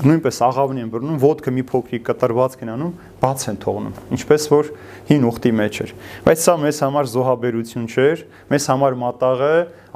[0.03, 2.91] նույնպես աղավնի են բռնում, ոդկը մի փոքրիկ կտրվածք են անում,
[3.23, 4.71] բաց են թողնում, ինչպես որ
[5.13, 5.93] հին ուխտի մեջ էր։
[6.27, 9.53] Բայց սա մեզ համար զոհաբերություն չէր, մեզ համար մատաղը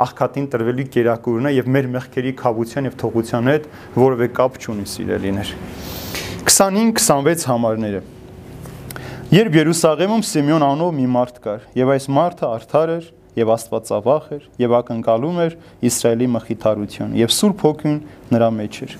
[0.06, 5.54] աղքատին տրվելի կերակուրն է եւ մեր մեղքերի խավության եւ թողության հետ որևէ կապ չունի սիրելիներ։
[6.46, 8.06] 25-26 համարները
[9.30, 13.04] Երբ Երուսաղեմում Սիմեոն անով մի մարդ կար, եւ այս մարդը արդար էր,
[13.38, 15.56] եւ Աստվածավախ էր եւ ակնկալում էր
[15.90, 17.98] Իսրայելի մխիթարություն եւ Սուրբ Հոգին
[18.34, 18.96] նրա մեջ էր։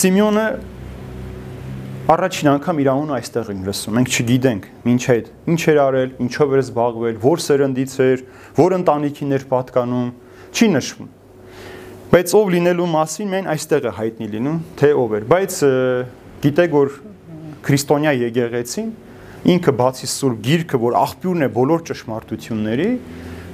[0.00, 0.44] Սիմեոնը
[2.10, 6.54] առաջին անգամ իր անունը այստեղ ենք լսում։ Մենք չգիտենք ինչ այդ, ինչ էր արել, ինչով
[6.56, 8.24] էր զբաղվել, որ սերնդից էր,
[8.56, 10.08] որ ընտանիքին էր պատկանում,
[10.50, 11.10] չի նշվում։
[12.10, 15.58] Բայց ով լինելու մասին մեն այստեղ է հայտնի լինում, թե ով էր։ Բայց
[16.40, 16.90] գիտեք որ
[17.66, 18.90] քրիստոնյա եկեղեցին
[19.48, 22.88] ինքը բացի Սուրբ Գիրքը, որ աղբյուրն է բոլոր ճշմարտությունների,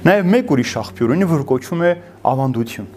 [0.07, 1.91] նաև մեկ ուրիշ աղբյուր ունի, որ կոչվում է
[2.27, 2.89] ավանդություն։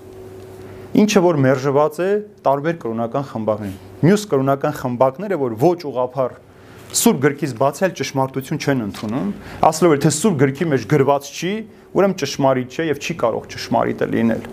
[1.01, 2.11] Ինչը որ մերժված է
[2.45, 6.39] տարբեր կրոնական խմբակներին։ Մյուս կրոնական խմբակները, որ ոչ ուղափառ
[6.91, 9.29] Սուրբ գրքից բացել ճշմարտություն չեն ընդունում,
[9.69, 11.53] ասելով թե Սուրբ գրքի մեջ գրված չի,
[11.95, 14.49] ուրեմն ճշմարիտ չէ եւ չի կարող ճշմարիտը լինել։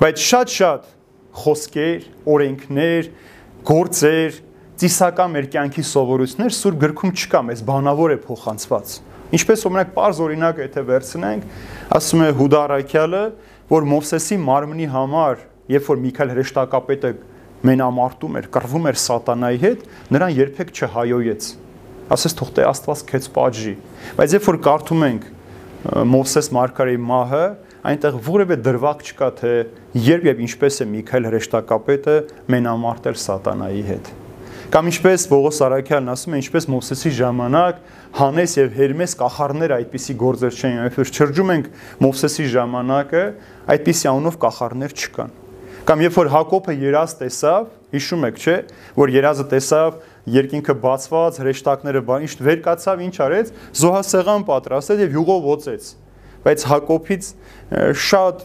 [0.00, 0.88] Բայց շատ-շատ
[1.36, 3.10] խոսքեր, օրենքներ,
[3.68, 4.40] գործեր,
[4.76, 8.90] ծիսական մեր կյանքի սովորույթներ Սուրբ գրքում չկա, մեզ բանավոր է փոխանցված։
[9.36, 11.46] Ինչպես օրինակ པարզ օրինակ եթե վերցնենք,
[11.96, 13.22] ասում է Հուդա Արաքյալը,
[13.72, 15.40] որ Մովսեսի մարմնի համար,
[15.72, 17.12] երբ որ Միքայել հրեշտակապետը
[17.66, 21.48] մենամարտում էր, կռվում էր սատանայի հետ, նրան երբեք չհայոյեց։
[22.16, 23.74] Ասես թող տե Աստված քեզ պատժի։
[24.20, 25.26] Բայց երբ որ կարդում ենք
[26.12, 27.42] Մովսես Մարգարեի մահը,
[27.86, 29.56] այնտեղ որևէ դրվագ չկա, թե
[30.06, 32.16] երբ եւ ինչպես է Միքայել հրեշտակապետը
[32.54, 34.14] մենամարտել սատանայի հետ։
[34.66, 37.76] Կամ ինչպես Պողոս Արաքյանն ասում է, ինչպես Մովսեսի ժամանակ
[38.16, 41.68] Հանես եւ Հերմես կախարներ այդպիսի գործեր չէին, այլ որ չրջում ենք
[42.02, 43.22] Մովսեսի ժամանակը,
[43.76, 45.30] այդպիսի անունով կախարներ չկան։
[45.86, 48.56] Կամ երբ որ Հակոբը երազ տեսավ, հիշում եք, չէ,
[48.98, 50.00] որ երազը տեսավ,
[50.34, 53.54] երկինքը բացված, հրեշտակները բան, ինչ վեր կացավ, ինչ արեց,
[53.86, 55.92] զոհասեղան պատրաստեց եւ յուղով ոցեց։
[56.42, 57.30] Բայց Հակոբից
[58.02, 58.44] շատ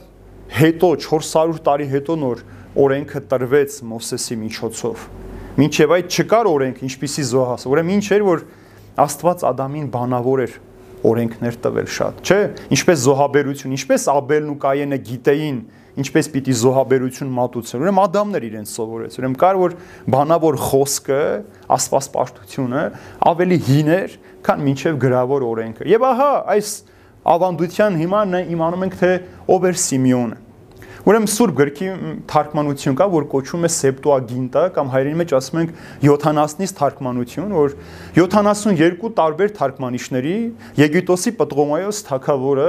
[0.62, 2.46] հետո 400 տարի հետո նոր
[2.86, 5.10] օրենքը տրվեց Մովսեսի միջոցով
[5.60, 8.44] Մինչև այդ չկար օրենք, ինչպիսի զոհաս։ Ուրեմն ինչ էր, որ
[9.02, 10.54] Աստված Ադամին բանավոր էր
[11.12, 12.40] օրենքներ տվել շատ, չէ՞։
[12.76, 15.62] Ինչպես զոհաբերություն, ինչպես Աբելն ու Կայենը գիտեին
[16.02, 19.76] ինչպես պիտի զոհաբերություն մատուցեն։ Ուրեմն Ադամներ իրենց սովորեց։ Ուրեմն կար որ
[20.16, 21.24] բանավոր խոսքը,
[21.76, 22.84] աստվածպաշտությունը
[23.32, 26.72] ավելի հին էր, քան մինչև գրավոր օրենքը։ Եվ ահա այս
[27.32, 28.22] ավանդության հիմա
[28.56, 29.12] իմանում ենք թե
[29.52, 30.40] ով էր Սիմեոնը։
[31.02, 31.88] Ուրեմն Սուրբ գրքի
[32.30, 35.72] թարգմանություն կա, որ կոչվում է Սեպտուագինտա կամ հայերեն մեջ ասում ենք
[36.06, 37.74] 70-ից թարգմանություն, որ
[38.18, 40.36] 72 տարբեր թարգմանիչների
[40.78, 42.68] Եգիպտոսի Պտրոմայոս թագավորը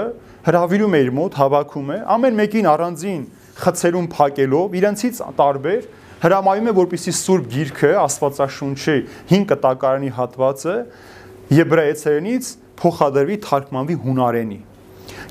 [0.49, 3.21] հravirում է իր մոտ, հավաքում է, ամեն մեկին առանձին
[3.61, 5.87] խցերում փակելով, իրենցից տարբեր
[6.25, 8.97] հրամայում է, որպեսի Սուրբ Գիրքը, Աստվածաշունչի
[9.29, 10.77] 5 կտակարանի հատվածը
[11.53, 14.61] եբրայեցերենից փոխադրվի թարգմանվի հունարենի։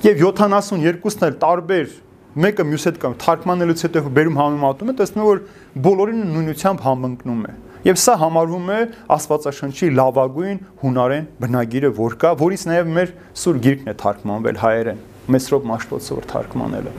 [0.06, 1.94] Եվ 72-ն էլ տարբեր
[2.32, 5.42] մեկը մյուս հետ կամ թարգմանելուց հետո բերում համեմատում է, տեսնում որ
[5.84, 8.80] բոլորին նույնությամբ համընկնում է։ Եվ սա համարվում է
[9.16, 15.66] Աստվածաշնչի լավագույն հունարեն բնագիրը, որ կա, որից նաև մեր սուր գիրքն է թարգմանվել հայերեն, Մեսրոպ
[15.72, 16.94] Մաշտոցը որ թարգմանել է։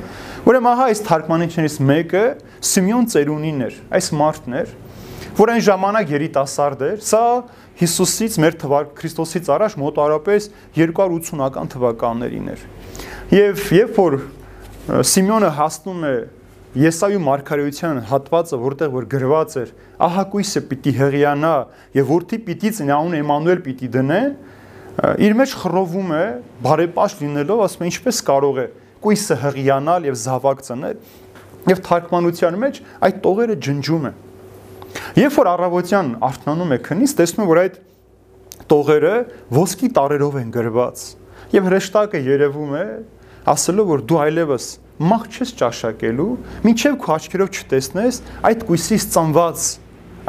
[0.53, 2.25] Ուրեմն ահա այս թարգմանիչներից մեկը
[2.73, 4.75] Սիմեոն Ծերունին էր, այս մարդն էր,
[5.39, 7.25] որ այն ժամանակ երիտասարդ էր, սա
[7.83, 12.65] Հիսուսից մեր թվար Քրիստոսից առաջ մոտարապես 280-ական թվականներին էր։
[13.33, 14.17] Եվ երբ որ
[14.83, 16.15] Սիմեոնը հասնում է
[16.73, 19.69] Եսայու մարգարեության հատվածը, որտեղ որ գրված էր.
[20.03, 21.53] ահակույսը պիտի հղիանա
[21.95, 24.33] եւ որդի պիտի ծնաուն Էմանուել պիտի դնեն,
[25.23, 26.25] իր մեջ խռովում է
[26.67, 28.67] բարեպաշտ լինելով, ասում է ինչպես կարող է
[29.05, 30.97] կույսը հղիանալ եւ զավակ ծնել
[31.71, 34.21] եւ թարգմանության մեջ այդ տողերը ջնջում են։
[35.23, 37.81] Երբ որ առավոտյան արթնանում է քնից, տեսնում որ այդ
[38.73, 39.17] տողերը
[39.63, 41.05] ոսկի տարերով են գրված
[41.53, 42.87] եւ հրեշտակը երևում է
[43.53, 44.67] ասելով որ դու այլևս
[45.03, 46.33] մահ չես ճաշակելու,
[46.67, 49.65] մինչև քո աչքերով չտեսնես այդ կույսից ծնված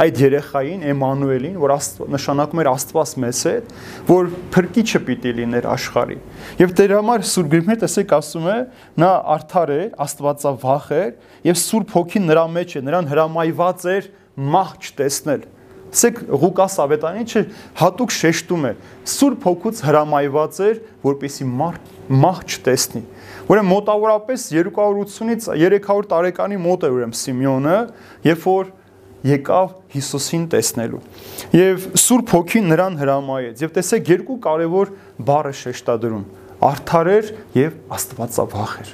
[0.04, 1.74] այդ երեխային Էմանուելին, որ
[2.14, 3.74] նշանակում էր Աստված մեզ հետ,
[4.08, 6.18] որ փրկիչը պիտի լիներ աշխարհի։
[6.64, 8.58] Եւ դեր համար Սուրբ Գրիգմե տեսեք ասում է,
[9.04, 11.12] նա արդար էր, Աստվածավախ էր
[11.52, 14.10] եւ Սուրբ Հոգին նրա մեջ է, նրան հրամայված էր
[14.54, 15.46] մահ չտեսնել։
[15.94, 17.42] Սեք Ղուկաս ավետարանիչը
[17.80, 18.72] հատուկ շեշտում է
[19.14, 21.92] Սուրբ Հոգուց հրամայված էր, որպեսի մարդ
[22.24, 23.02] մահ չտեսնի։
[23.54, 27.78] Ուրեմն մոտավորապես 280-ից 300 տարեկանի մոտ է ուրեմն Սիմեոնը,
[28.26, 28.72] երբ որ
[29.24, 31.02] եկավ Հիսուսին տեսնելու։
[31.56, 34.92] Եվ Սուրբ Հոգին նրան հրամայեց։ Եվ տեսեք երկու կարևոր
[35.30, 36.26] բառը շեշտադրում.
[36.64, 37.30] արդար էր
[37.60, 38.92] եւ աստվածավախ էր։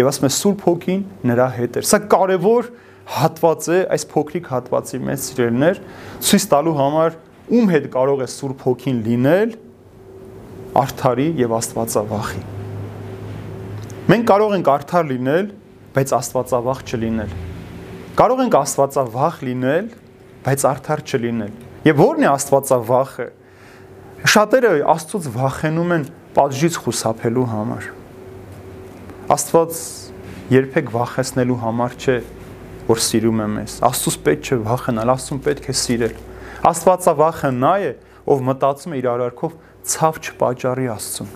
[0.00, 2.70] Եվ ասում է Սուրբ Հոգին նրա հետ էր։ Սա կարևոր
[3.08, 5.80] հատված է այս փոքրիկ հատվածի մեջ սիրելներ
[6.26, 7.16] ցույց տալու համար
[7.50, 9.54] ում հետ կարող է Սուրբ Հոգին լինել
[10.80, 12.42] արդարի եւ աստվածավախի
[14.10, 15.50] մենք կարող ենք արդար լինել
[15.96, 17.34] բայց աստվածավախ չլինել
[18.20, 19.90] կարող ենք աստվածավախ լինել
[20.46, 21.54] բայց արդար չլինել
[21.90, 23.26] եւ ո՞րն է աստվածավախը
[24.30, 26.02] շատերը աստծոց վախենում են
[26.36, 27.86] պատժից խուսափելու համար
[29.34, 29.80] աստված
[30.54, 32.16] երբեք վախեցնելու համար չէ
[32.90, 36.14] որ սիրում է մեզ։ Աստծուց պետք չէ վախենալ, Աստծուն պետք է սիրել։
[36.70, 37.92] Աստվածավախը նա է,
[38.30, 39.54] ով մտածում է իր արարքով
[39.90, 41.30] ցավ չպաճառի Աստծուն։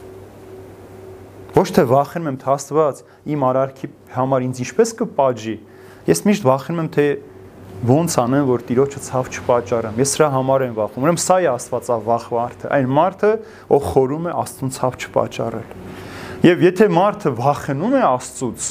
[1.54, 5.54] Ոչ թե վախենում եմ, թե Աստված իմ արարքի համար ինձ ինչպես կպաճի։
[6.10, 7.06] Ես միշտ վախենում եմ, թե
[7.84, 12.26] ոնց անեմ, որ Տիրոջը ցավ չպաճառեմ։ Ես սրա համար եմ վախում։ Ուրեմն սա է Աստվածավախ
[12.34, 13.32] մարդը, այն մարդը,
[13.74, 15.74] ով խորում է Աստծուն ցավ չպաճառել։
[16.44, 18.68] Եվ եթե մարդը վախենում է Աստծուց,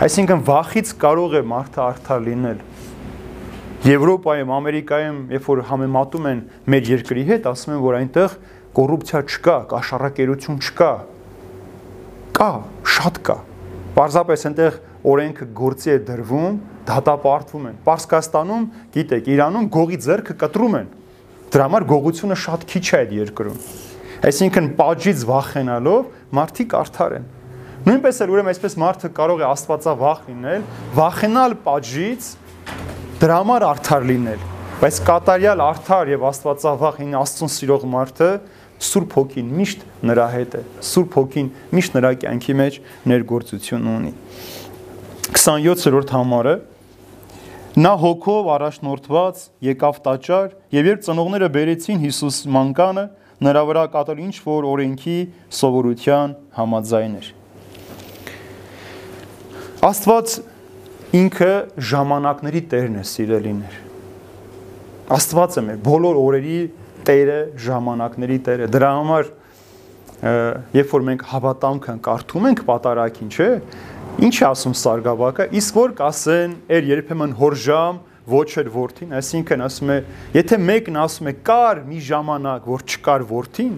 [0.00, 2.60] Այսինքն վախից կարող է մարդը արդար լինել։
[3.82, 6.40] Եվրոպայում, Ամերիկայում, երբ որ համեմատում են
[6.72, 8.36] մեր երկրի հետ, ասում են, որ այնտեղ
[8.78, 10.90] կոռուպցիա չկա, կաշառակերություն չկա։
[12.38, 12.50] Կա,
[12.94, 13.36] շատ կա։
[13.98, 14.78] Պարզապես այնտեղ
[15.12, 16.56] օրենքը գործի է դրվում,
[16.88, 18.64] դատապարտվում են։ Պարսկաստանում,
[18.96, 20.90] գիտեք, Իրանում գողի ձեռքը կտրում են։
[21.52, 23.60] Դրա համար գողությունը շատ քիչ է այդ երկրում։
[24.22, 27.26] Այսինքն պատժից վախենալով մարդիկ արդար են։
[27.82, 32.26] Նույնպես էլ ուրեմն այսպես մարդը կարող է աստվածավախ լինել, վախենալ պատժից,
[33.18, 34.44] դրա համար արդար լինել,
[34.82, 38.28] բայց կատարյալ արդար եւ աստվածավախ ին աստծուն սիրող մարդը
[38.82, 42.78] Սուրբ Հոգին միշտ նրա հետ է։ Սուրբ Հոգին միշտ նրա կյանքի մեջ
[43.12, 44.14] ներգործություն ունի։
[45.32, 46.56] 27-րդ համարը.
[47.82, 53.06] Նա հոգով առաջնորդված եկավ տաճար եւ երբ ծնողները բերեցին Հիսուս մանկանը,
[53.42, 55.20] նրա վրա կատարել ինչ որ օրենքի
[55.62, 57.30] սովորության համաձայն էր։
[59.82, 60.32] Աստված
[61.18, 63.78] ինքը ժամանակների Տերն է, սիրելիներ։
[65.16, 66.58] Աստված է մեր բոլոր օրերի
[67.08, 69.30] Տերը, ժամանակների Տերը։ Դրա համար
[70.78, 73.48] երբ որ մենք հավատամքն կարդում ենք պատարակին, չէ՞,
[74.22, 77.98] ինչ է ասում Սարգսակը, իսկ որ կասեն, «Էր երբեմն հորժամ,
[78.30, 79.96] ոչ էր worth-ին», այսինքն ասում է,
[80.38, 83.74] եթե մեկն ասում է կար մի ժամանակ, որ չկար worth-ին,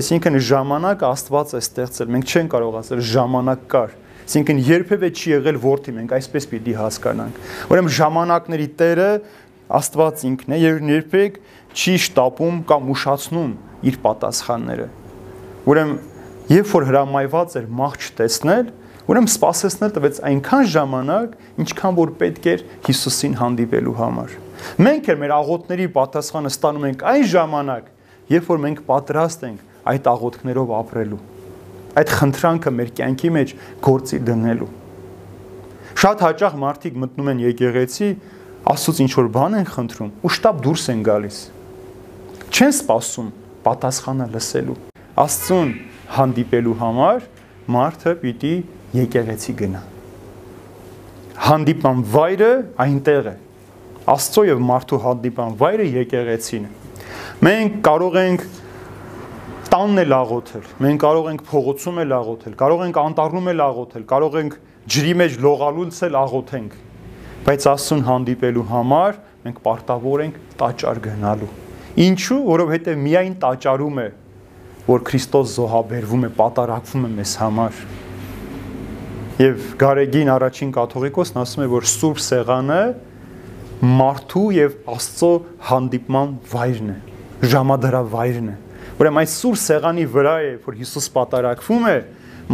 [0.00, 3.92] այսինքն ժամանակը Աստված է ստեղծել։ Մենք չենք կարող ասել ժամանակ կար
[4.24, 7.40] Այսինքն երբևէ չի եղել worth-ի մենք այսպես պիտի հասկանանք։
[7.74, 9.08] Ուրեմն ժամանակների Տերը
[9.74, 11.36] Աստված ինքն է եւ երբեք
[11.74, 13.52] չի շտապում կամ ուշացնում
[13.88, 14.88] իր պատասխանները։
[15.64, 15.98] Ուրեմն
[16.54, 18.66] երբ որ հրամայված էր մահ չտեսնել,
[19.08, 24.36] ուրեմն սпасեցնել տվեց այնքան ժամանակ, ինչքան որ պետք էր Հիսուսին հանդիպելու համար։
[24.84, 27.88] Մենք էլ մեր աղոթների պատասխանը ստանում ենք այն ժամանակ,
[28.34, 31.22] երբ որ մենք պատրաստ ենք այդ աղոթքներով ապրելու
[32.00, 33.54] այդ խնդրանքը մեր կյանքի մեջ
[33.84, 34.70] գործի դնելու։
[36.04, 38.08] Շատ հաճախ մարդիկ մտնում են եկեղեցի,
[38.64, 41.38] Աստծոց ինչ որ բան են խնդրում ու շտապ դուրս են գալիս։
[42.54, 43.26] Չեն սպասում
[43.64, 44.76] պատասխանը լսելու։
[45.24, 45.72] Աստծուն
[46.14, 47.26] հանդիպելու համար
[47.74, 48.54] մարդը պիտի
[48.98, 49.82] եկեղեցի գնա։
[51.44, 52.50] Հանդիպան վայրը
[52.84, 53.36] այնտեղ է։
[54.14, 56.72] Աստծո եւ մարդու հանդիպան վայրը եկեղեցին է։
[57.44, 58.44] Մենք կարող ենք
[59.74, 64.36] տանն էլ աղոթել, մենք կարող ենք փողոցում էլ աղոթել, կարող ենք անտառում էլ աղոթել, կարող
[64.38, 64.52] ենք
[64.94, 66.76] ջրի մեջ լողալուց էլ աղոթենք։
[67.48, 71.50] Բայց Աստծուն հանդիպելու համար մենք պարտավոր ենք տաճար գնալու։
[72.04, 72.38] Ինչու?
[72.54, 74.06] Որովհետև միայն տաճարում է,
[74.86, 77.82] որ Քրիստոս զոհաբերվում է, պատարակվում է մեզ համար։
[79.42, 82.82] Եվ Գարեգին առաջին կաթողիկոսն ասում է, որ Սուրբ Սեղանը
[83.98, 85.32] մարդու եւ Աստծո
[85.70, 86.98] հանդիպման վայրն է,
[87.54, 88.56] ժամադրավայրն է։
[88.94, 91.94] Ուրեմն այս սուր սեղանի վրա է, որ Հիսուս պատարակվում է,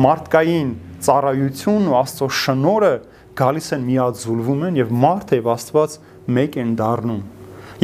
[0.00, 0.70] մարդկային
[1.04, 2.92] ծառայություն ու Աստծո շնորը
[3.40, 5.98] գալիս են միաձուլվում են եւ մարդը եւ Աստված
[6.38, 7.20] մեկ են դառնում։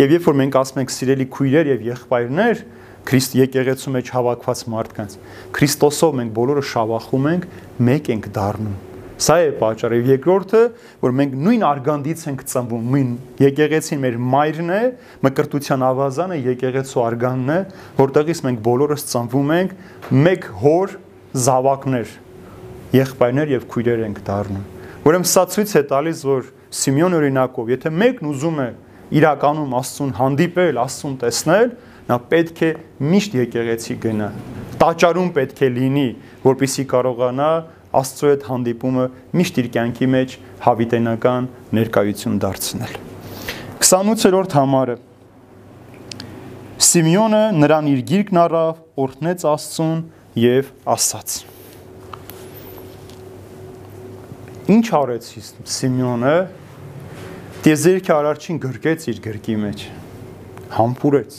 [0.00, 2.64] Եվ երբ որ մենք ասում ենք սիրելի քույրեր եւ եղբայրներ,
[3.06, 5.12] Քրիստ եկեղեցու մեջ հավաքված մարդկանց,
[5.56, 7.44] Քրիստոսով մենք բոլորը շավախում ենք,
[7.86, 10.58] մեկ ենք դառնում։ Սա է պատճառը։ երկրորդը,
[11.00, 14.80] որ մենք նույն արգանդից ենք ծնվում, նույն եկեղեցին մեր մայրն է,
[15.24, 17.58] մկրտության ավազանը եկեղեցու արգանն է,
[17.96, 19.72] որտեղից մենք բոլորս ծնվում ենք
[20.26, 20.92] մեկ հոր
[21.46, 22.12] զավակներ,
[22.96, 24.66] եղբայրներ եւ քույրեր ենք դառնում։
[25.06, 28.68] Ուրեմն սա ցույց է տալիս, որ Սիմեոն օրինակով, եթե մեկն ուզում է
[29.16, 31.68] իրականում Աստծուն հանդիպել, Աստծուն տեսնել,
[32.10, 32.70] նա պետք է
[33.06, 34.28] միշտ եկեղեցի գնա։
[34.82, 36.08] Տաճարում պետք է լինի,
[36.42, 37.50] որպիսի կարողանա
[37.96, 39.04] Աստծո հետ հանդիպումը
[39.40, 42.96] միշտ իր կյանքի մեջ հավիտենական ներկայություն դարձնել։
[43.86, 44.96] 28-րդ համարը
[46.86, 50.00] Սիմեոնը նրան իր գիրկն առավ, օրհնեց Աստծուն
[50.38, 51.36] եւ ասաց.
[54.76, 55.28] Ինչ արեց
[55.72, 56.34] Սիմեոնը։
[57.66, 59.84] Տեզերքը արարչին գրկեց իր գրկի մեջ։
[60.76, 61.38] Համբուրեց։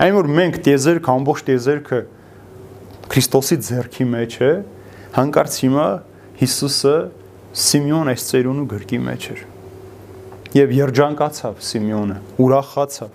[0.00, 2.00] Այն որ մենք տեզերք ամբողջ տեզերքը
[3.10, 4.50] Քրիստոսի ձեռքի մեջ է,
[5.10, 5.86] հանկարծ հիմա
[6.40, 6.94] Հիսուսը
[7.60, 9.40] Սիմեոն այս ծերունու գրկի մեջ էր։
[10.54, 13.10] Եվ երջանկացավ Սիմեոնը, ուրախացավ,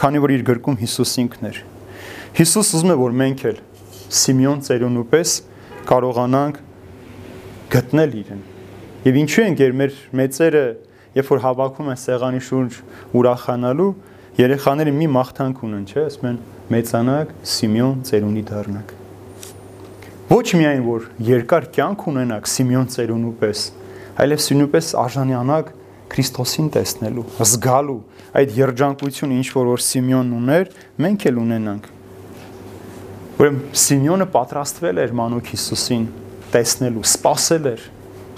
[0.00, 1.62] քանի որ իր գրկում Հիսուս ինքն էր։
[2.40, 3.58] Հիսուս ուզում է, որ մենք էլ
[4.20, 5.34] Սիմեոն ծերունու պես
[5.88, 6.60] կարողանանք
[7.72, 8.44] գտնել իրեն։
[9.08, 10.64] Եվ ինչու են գեր մեր մեծերը,
[11.16, 12.80] երբ որ հավաքում են սեղանի շուրջ
[13.16, 13.90] ուրախանալու,
[14.44, 16.40] երեխաները մի մաղթանք ունեն, չէ՞, ասում են
[16.76, 18.99] մեծանակ Սիմեոն ծերունի դառնակ
[20.30, 23.62] ոչ միայն որ երկար կյանք ունենաք Սիմեոն ծերունու պես,
[24.22, 25.70] այլև սինուպես արժանանաք
[26.10, 27.96] Քրիստոսին տեսնելու, զգալու
[28.38, 30.70] այդ երջանկությունը, ինչ որ որ Սիմեոնն ուներ,
[31.02, 31.88] մենք էլ ունենանք։
[33.40, 36.04] Ուրեմն Սիմեոնը պատրաստվել էր մանուկ Հիսուսին
[36.54, 37.84] տեսնելու, սпасել էր,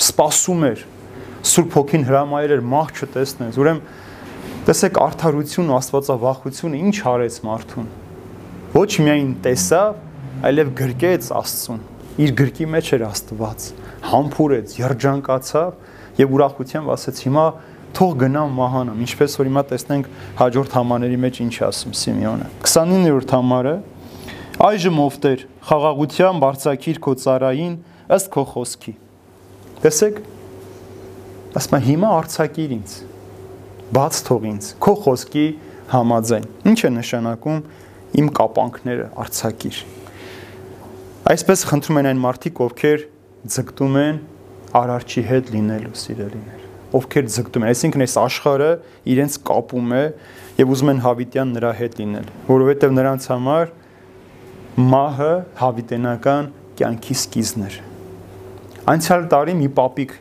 [0.09, 0.87] սпасում էր։
[1.53, 3.83] Սուրբ Հոգին հրամայել էր մահ չտեսնես։ Ուրեմն
[4.69, 7.89] տեսեք արդարությունը, աստվածավախությունը ինչ արեց մարդուն։
[8.73, 9.97] Ոչ միայն տեսավ,
[10.43, 11.83] այլև գրկեց Աստծուն։
[12.23, 13.67] Իր գրկի մեջ էր Աստված,
[14.13, 17.45] համբուրեց, երջանկացավ եւ ուրախությամբ ասեց հիմա
[17.97, 23.75] թող գնամ մահանամ, ինչպես որ հիմա տեսնենք հաջորդ համաների մեջ ինչ ասում Սիմեոնը։ 29-րդ համարը.
[24.63, 27.75] Այժմ ով Տեր, խաղաղությամբ արྩակիր քո цаրային
[28.17, 28.95] ըստ քո խոսքի։
[29.83, 30.21] Տեսեք,
[31.61, 32.99] ասում եմ հիմա արྩակիր ինձ։
[33.93, 35.47] Բաց թող ինձ քո խոսքի
[35.93, 37.59] համաձայն։ Ինչ է նշանակում
[38.23, 39.83] իմ կապանքները արցակիր։
[41.23, 43.03] Այսպես խնդրում են այն մարդիկ, ովքեր
[43.55, 44.17] ձգտում են
[44.75, 46.63] արարչի հետ լինելու սիրելիներ,
[46.99, 48.71] ովքեր ձգտում են, այսինքն այս աշխարհը
[49.13, 50.01] իրենց կապում է
[50.59, 53.71] եւ ուզում են հավիտյան նրա հետ լինել, որովհետեւ նրանց համար
[54.83, 55.31] մահը
[55.63, 56.51] հավիտենական
[56.83, 57.79] կյանքի սկիզբն էր։
[58.91, 60.17] Անցյալ տարի մի պապիկ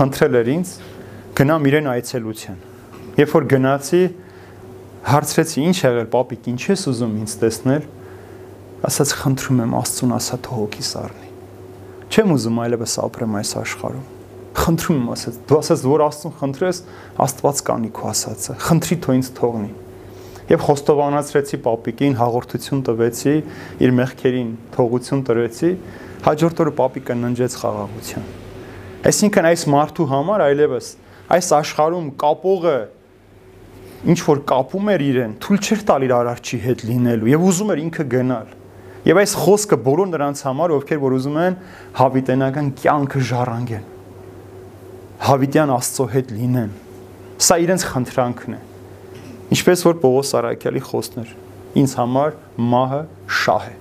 [0.00, 0.74] խնդրել էր ինձ
[1.38, 2.60] գնամ իրեն այցելության։
[3.22, 4.02] Երբ որ գնացի,
[5.14, 7.88] հարցրեցի ինչ եղել պապիկ, ինչ ես ուզում ինձ տեսնել
[8.80, 11.28] ասաց խնդրում եմ Աստծուն ասա թող հոգիս առնի։
[12.10, 14.06] Չեմ ուզում այլևս ապրեմ այս աշխարհում։
[14.60, 16.80] Խնդրում եմ ասաց, դու ասաց որ Աստծուն խնդրես,
[17.20, 19.72] Աստված կանի քո ասածը։ Խնդրի թող ինձ թողնի։
[20.50, 23.34] Եվ խոստովանացրեցի պապիկին, հաղորդություն տվեցի,
[23.84, 25.70] իր մեղքերին թողություն տրեցի,
[26.26, 28.24] հաջորդ օրը պապիկը ննջեց խաղաղության։
[29.10, 30.88] Այսինքն այս մարդու համար այլևս
[31.30, 32.78] այս աշխարհում կապողը
[34.10, 37.82] ինչ որ կապում էր իրեն, թույլ չէր տալ իր արարչի հետ լինելու եւ ուզում էր
[37.84, 38.50] ինքը գնալ։
[39.08, 41.58] Եվ այս խոսքը բոլոր նրանց համար, ովքեր որ ուզում են
[42.00, 43.86] հավիտենական կյանքը ժառանգեն։
[45.24, 46.74] Հավիտյան Աստծո հետ լինեն։
[47.40, 48.62] Սա իրենց խնդրանքն է։
[49.56, 51.36] Ինչպես որ Պողոս Արաքյալի խոսքն էր։
[51.80, 52.36] Ինձ համար
[52.70, 53.04] մահը
[53.40, 53.79] շահ է։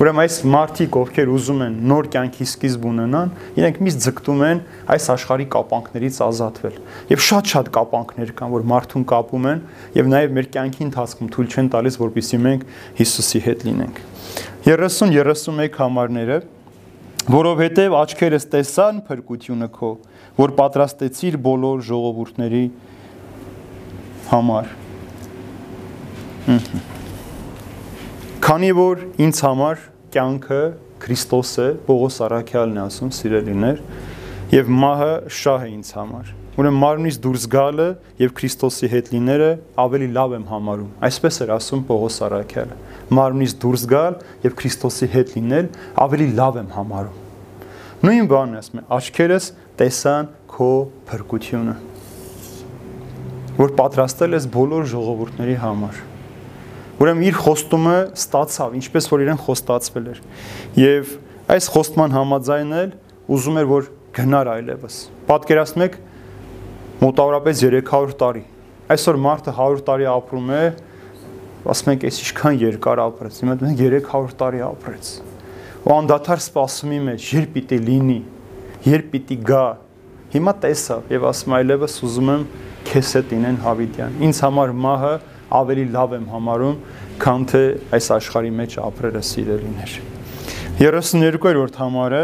[0.00, 4.62] Ուրեմն այս մարդիկ, ովքեր ուզում են նոր կյանքի սկիզբ ունենան, իրենք միշտ ձգտում են
[4.94, 6.78] այս աշխարհի կապանքներից ազատվել։
[7.10, 9.60] Եվ շատ-շատ կապանքներ կան, որ մարդուն կապում են,
[10.00, 12.64] եւ նաեւ մեր կյանքի ընթացքում թույլ չեն տալիս, որպեսզի մենք
[12.96, 14.00] Հիսուսի հետ լինենք։
[14.64, 16.40] 30-31 համարները.
[17.30, 19.90] Որովհետև աչքերս տեսան փրկությունը քո,
[20.40, 22.64] որ պատրաստեցիր բոլոր ժողովուրդների
[24.32, 24.72] համար։
[28.40, 30.60] Քանի որ ինձ համար կյանքը
[31.00, 33.80] Քրիստոս է, Պողոս Արաքյալն է ասում, սիրելիներ,
[34.52, 37.86] եւ մահը շահ է ինձ համար։ Ուրեմն մարմնից դուրս գալը
[38.20, 39.50] եւ Քրիստոսի հետ լինելը
[39.80, 42.78] ավելի լավ եմ համարում։ Այսպես էր ասում Պողոս Արաքյալը։
[43.16, 45.70] Մարմնից դուրս գալ եւ Քրիստոսի հետ լինել
[46.04, 47.24] ավելի լավ եմ համարում։
[48.00, 49.48] Նույն բանն է ասում, աչքերս
[49.80, 50.70] տեսան քո
[51.08, 51.74] փրկությունը,
[53.60, 55.98] որ պատրաստել ես բոլոր ժողովուրդների համար
[57.00, 60.18] Ուրեմն իր խոստումը ստացավ, ինչպես որ իրեն խոստացվել էր։
[60.76, 61.12] Եվ
[61.54, 62.90] այս խոստման համաձայն էլ
[63.36, 63.86] ուզում էր որ
[64.18, 64.98] գնար այլևս։
[65.30, 65.96] Պատկերացնեք
[67.00, 68.44] մոտավորապես 300 տարի։
[68.92, 70.60] Այսօր մարդը 100 տարի ապրում է,
[71.72, 75.10] ասում ենք, այս ինչքան երկար ապրեց։ Հիմա մենք 300 տարի ապրեց։
[75.80, 78.20] Ու անդադար սպասումի մեջ երբ պիտի լինի,
[78.90, 79.66] երբ պիտի գա։
[80.36, 82.42] Հիմա տեսավ եւ ասում այլևս ուզում եմ
[82.90, 85.14] քեզ հետ ինեն հավիտյան։ Ինձ համար մահը
[85.50, 86.76] ավելի լավ եմ համարում,
[87.20, 87.62] քան թե
[87.96, 89.94] այս աշխարհի մեջ ապրելը սիրելիներ։
[90.80, 92.22] 32-րդ համարը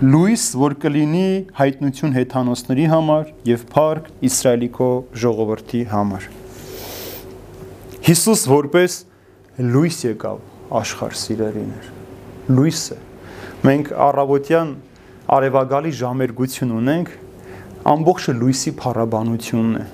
[0.00, 1.26] լույս, որ կլինի
[1.58, 4.88] հայտնություն հեթանոսների համար եւ փառք Իսրայելիքո
[5.24, 6.26] ժողովրդի համար։
[8.08, 8.98] Հիսուս որպես
[9.76, 10.42] լույս եկավ
[10.80, 11.94] աշխարհ սիրելիներ։
[12.56, 12.98] Լույսը։
[13.68, 14.74] Մենք առավոտյան
[15.36, 17.16] արևագալի ժամերգություն ունենք,
[17.92, 19.88] ամբողջը լույսի փառաբանությունն է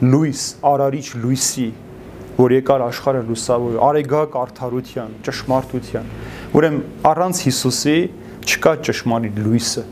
[0.00, 1.66] լույս, արարիչ լույսի,
[2.40, 6.06] որ եկար աշխարհը լուսավոր, արեգակ արդարության, ճշմարտության։
[6.56, 7.96] Ուրեմն առանց Հիսուսի
[8.48, 9.82] չկա ճշմարիտ լույսը։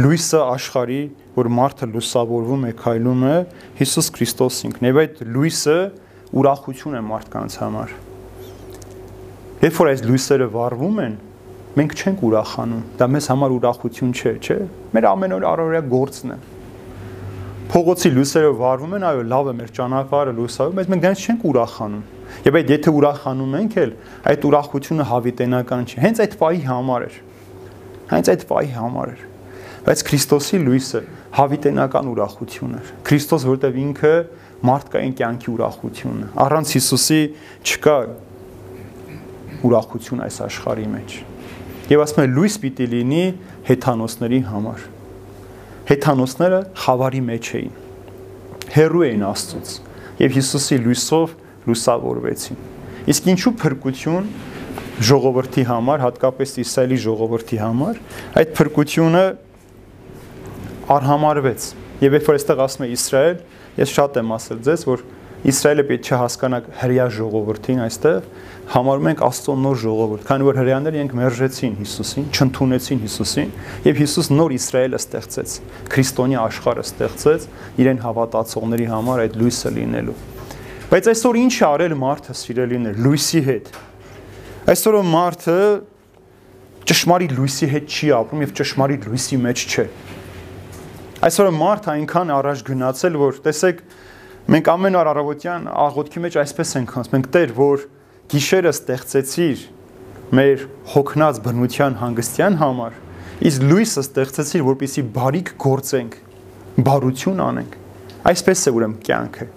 [0.00, 1.00] Լույսը աշխարհի,
[1.36, 3.34] որ մարդը լուսավորվում է, քայլում է
[3.80, 5.76] Հիսուս Քրիստոս ինքն։ Եվ այդ լույսը
[6.40, 7.92] ուրախություն է մարդկանց համար։
[9.60, 11.18] Երբ որ այս լույսերը վառվում են,
[11.76, 14.58] մենք չենք ուրախանում։ Դա մեզ համար ուրախություն չէ, չէ՞։
[14.96, 16.38] Մեր ամեն օր առօրյա գործն է
[17.70, 22.02] փողոցի լույսերը վառվում են, այո, լավ է մեր ճանապարհը լույսավորում, բայց մենք դրանից չենք ուրախանում։
[22.46, 23.92] Եվ այդ եթե ուրախանում ենք էլ,
[24.30, 27.18] այդ ուրախությունը հավիտենական չէ։ Հենց այդ պահի համար էր։
[28.10, 29.24] Հենց այդ պահի համար էր։
[29.86, 31.02] Բայց Քրիստոսի լույսը
[31.38, 34.14] հավիտենական ուրախություն էր։ Քրիստոս, որտեղ ինքը
[34.66, 37.20] մարդկային կյանքի ուրախությունն է։ Առանց Հիսուսի
[37.70, 37.96] չկա
[39.70, 41.18] ուրախություն այս աշխարհի մեջ։
[41.90, 43.24] Եվ ասում է լույս պիտի լինի
[43.70, 44.88] հեթանոսների համար
[45.90, 47.72] հեթանոսները խավարի մեջ էին
[48.70, 49.72] հերու էին Աստծոց
[50.20, 51.32] եւ Հիսուսի լույսով
[51.66, 52.60] լուսավորվեցին
[53.10, 54.28] իսկ ինչու փրկություն
[55.10, 58.00] ժողովրդի համար հատկապես Իսրայելի ժողովրդի համար
[58.40, 59.24] այդ փրկությունը
[60.94, 61.66] արհամարվեց
[62.04, 63.40] եւ երբ որ այստեղ ասում է Իսրայել
[63.80, 65.04] ես շատ եմ ասել ձեզ որ
[65.40, 68.24] Իսրայելը պետք չէ հասկանա հрья ժողովրդին այստեղ,
[68.70, 73.54] համարում ենք Աստծո նոր ժողովուրդ, քանի որ հрьяաները իրենք մերժեցին Հիսուսին, չընդունեցին Հիսուսին,
[73.88, 75.54] եւ Հիսուս նոր Իսրայելը ստեղծեց,
[75.94, 77.46] քրիստոնյա աշխարհը ստեղծեց
[77.80, 80.18] իրեն հավատացողների համար այդ լույսը լինելու։
[80.90, 83.72] Բայց այսօր ինչ է արել մարդը սիրելիներ լույսի հետ։
[84.70, 85.58] Այսօր մարդը
[86.90, 89.84] ճշմարիտ լույսի հետ չի ապրում եւ ճշմարիտ լույսի մեջ չէ։
[91.20, 93.82] Այսօր մարդը այնքան առաջ գնացել, որ տեսեք,
[94.50, 97.84] Մենք ամեն օր առավոտյան աղոթքի մեջ այսպես ենք ասում, մենք Տեր, որ
[98.32, 99.62] գիշերը ստեղծեցիր
[100.34, 102.96] մեր հոգնած բնության հանգստյան համար,
[103.46, 106.18] իսկ լույսը ստեղծեցիր, որպեսի բարիք գործենք,
[106.90, 107.78] բարություն անենք։
[108.30, 109.48] Այսպես է ուրեմն կյանքը։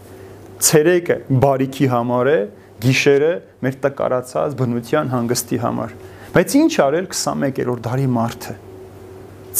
[0.69, 2.39] Ցերեկը բարիքի համար է,
[2.85, 3.33] գիշերը
[3.65, 5.99] մեր տկարացած բնության հանգստի համար։
[6.37, 8.59] Բայց ինչ արել 21-րդ դարի մարդը։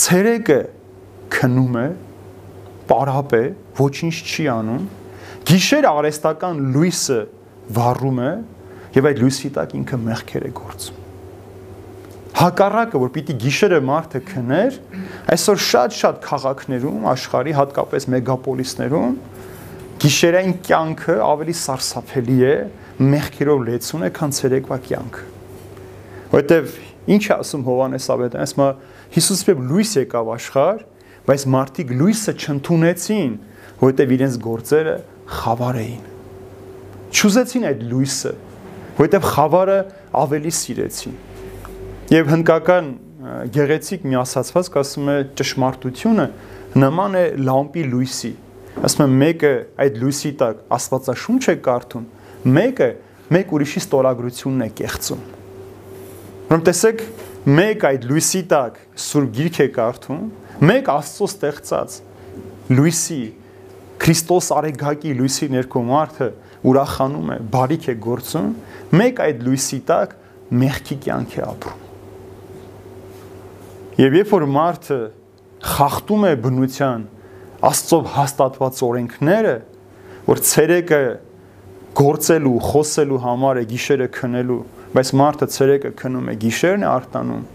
[0.03, 0.63] Ցերեկը
[1.33, 1.87] քնում է,
[2.93, 3.47] պարապ է,
[3.81, 4.83] ոչինչ չի անում,
[5.43, 7.19] Գիշերը արեստական լույսը
[7.75, 8.31] վառում է
[8.93, 11.01] եւ այդ լույսի տակ ինքը մեղքեր է գործում։
[12.33, 14.77] Հակառակը, որ պիտի գիշերը մարդը քներ,
[15.33, 19.13] այսօր շատ-շատ քաղաքներում, աշխարհի հատկապես մեգապոլիսներում
[20.03, 22.55] գիշերային կյանքը ավելի սարսափելի է,
[23.13, 25.29] մեղքերով լեցուն է, քան ցերեկվա կյանքը։
[26.33, 26.73] Որտեվ
[27.13, 28.67] Ինչ ասում Հովանես Ավետարանը, ասում է
[29.13, 30.83] Հիսուսը լույս եկավ աշխարհ,
[31.27, 33.33] բայց մարդիկ լույսը չընդունեցին,
[33.83, 34.93] որովհետև իրենց գործերը
[35.39, 36.03] խավար էին։
[37.13, 38.33] Չուզեցին այդ լույսը,
[38.97, 39.77] որովհետև խավարը
[40.23, 41.17] ավելի սիրեցին։
[42.13, 42.87] Եվ հնդկական
[43.53, 46.25] գեղեցիկ մի ասացվածք ասում է ճշմարտությունը
[46.83, 48.31] նման է լամպի լույսի։
[48.83, 49.51] Ասում է մեկը
[49.83, 52.07] այդ լույսի տակ Աստվածաշունչ է կարդում,
[52.57, 52.89] մեկը
[53.33, 55.21] մեկ ուրիշի ստորագրությունն է կեղծում։
[56.43, 57.03] Ուրեմն տեսեք,
[57.59, 60.25] մեկ այդ լույսի տակ սուրբ գիրք է կարդում,
[60.73, 61.95] մեկ Աստծո ստեղծած
[62.73, 63.21] լույսի
[64.03, 66.27] Քրիստոս արեգակի լույսի ներքո մարդը
[66.67, 68.49] ուրախանում է, բարիք է գործում,
[68.99, 70.15] մեկ այդ լույսի տակ
[70.63, 71.81] մեղքի կյանք է ապրում։
[74.03, 74.99] Եվ երբ որ մարդը
[75.73, 77.05] խախտում է բնության
[77.63, 79.51] Աստծով հաստատված օրենքները,
[80.27, 81.01] որ ցերեկը
[81.95, 84.57] գործելու, խոսելու համար է, գիշերը քնելու,
[84.97, 87.45] բայց մարդը ցերեկը քնում է, գիշերն է արտանում։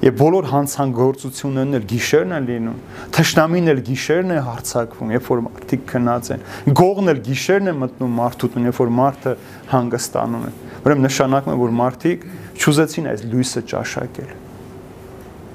[0.00, 2.76] Եվ բոլոր հանցանգործություններն էլ գիշերն են լինում,
[3.12, 6.44] թշնամին էլ գիշերն է հարցակվում, երբ որ մարդիկ քնած են։
[6.80, 9.34] Գողն էլ գիշերն է մտնում մարդուտուն, երբ որ մարդը
[9.74, 12.24] հանգստանում է։ Ուրեմն նշանակում է, որ մարդիկ
[12.60, 14.30] չուզեցին այս լույսը ճաշակել։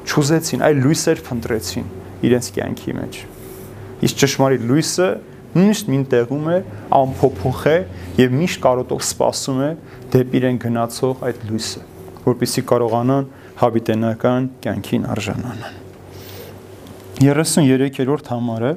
[0.05, 1.87] Չուզեցին, այլ լույսեր փնտրեցին
[2.29, 3.17] իրենց կյանքի մեջ։
[4.05, 5.09] Իսկ ճշմարիտ լույսը
[5.55, 6.57] նույնիսկ մինտեղում է,
[6.93, 7.75] ամփոփող է
[8.19, 9.69] եւ միշտ կարոտով սпасում է
[10.13, 11.83] դեպի իրեն գնացող այդ լույսը,
[12.25, 13.29] որպիսի կարողանան
[13.61, 15.81] հավիտենական կյանքին արժանանան։
[17.21, 18.71] 33-րդ համարը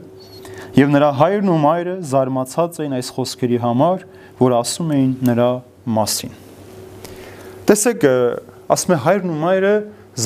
[0.78, 4.04] եւ նրա հայրն ու մայրը զարմացած էին այս խոսքերի համար,
[4.38, 5.48] որ ասում էին նրա
[5.98, 6.36] մասին։
[7.68, 8.06] Տեսեք,
[8.76, 9.74] ասում է հայրն ու մայրը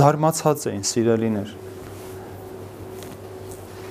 [0.02, 1.54] զարմացած էին սիրելիներ։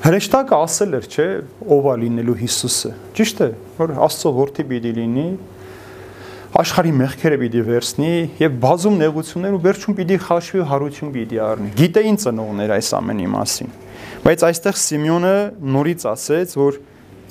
[0.02, 1.26] Հրեշտակը ասել էր, չէ,
[1.74, 5.26] ով է լինելու Հիսուսը։ Ճիշտ է, որ Աստծո որդի պիտի լինի,
[6.52, 8.08] աշխարհի մեղքերը պիտի վերցնի
[8.42, 13.72] եւ բազում նեղություններ ու վերջում պիտի խաշվի հարություն պիտի առնի։ Գիտեին ծնողներ այս ամենի մասին։
[14.26, 15.32] Բայց այստեղ Սիմեոնը
[15.78, 16.80] նորից ասեց, որ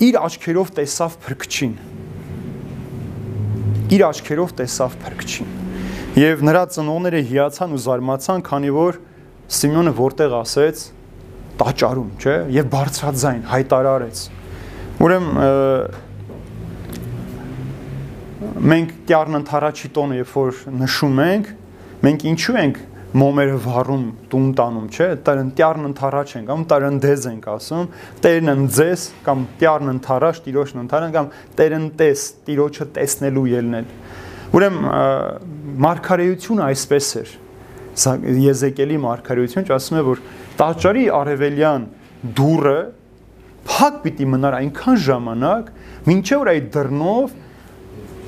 [0.01, 1.75] իր աչքերով տեսավ փրկչին։
[3.91, 5.53] Իր աչքերով տեսավ փրկչին։
[6.17, 9.01] Եվ նրա ծնողները հիացան ու զարմացան, քանի որ
[9.61, 10.85] Սիմեոնը որտեղ ասեց
[11.61, 14.21] տաճարում, չէ, եւ բարձրաձայն հայտարարեց։
[15.01, 15.39] Ուրեմն
[18.41, 21.49] մենք կյառն ընթարաչի տոնը երբ որ նշում ենք,
[22.01, 22.79] մենք ինչու ենք
[23.11, 27.89] մոմերը վառում տուն տանում, չէ, տերն ընթարաչ ենք, կամ տրնդեզ ենք ասում,
[28.23, 31.27] տերն ընձես կամ տյառն ընթարաչ, տիրոջն ընթարան կամ
[31.59, 33.91] տերն տես, տիրոջը տեսնելու ելնել։
[34.51, 34.87] Ուրեմն
[35.85, 37.35] մարգարեությունը այսպես էր։
[38.47, 40.23] Եզեկելի մարգարեությունը ասում է, որ
[40.61, 41.87] տաճարի արևելյան
[42.39, 42.79] դուռը
[43.71, 45.71] փակ պիտի մնար այնքան ժամանակ,
[46.07, 47.35] մինչև որ այդ դռնով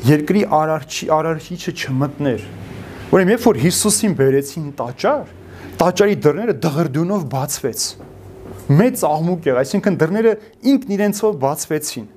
[0.03, 2.41] երկրի արարչի արարիչը չմտներ։
[3.13, 5.29] Ուրեմն երբ որ Հիսուսին բերեցին տաճար,
[5.79, 7.85] տաճարի դռները դղրդյունով բացվեց։
[8.73, 10.33] Մեծ աղմուկ եղավ, այսինքն դռները
[10.73, 12.09] ինքն իրենցով բացվեցին։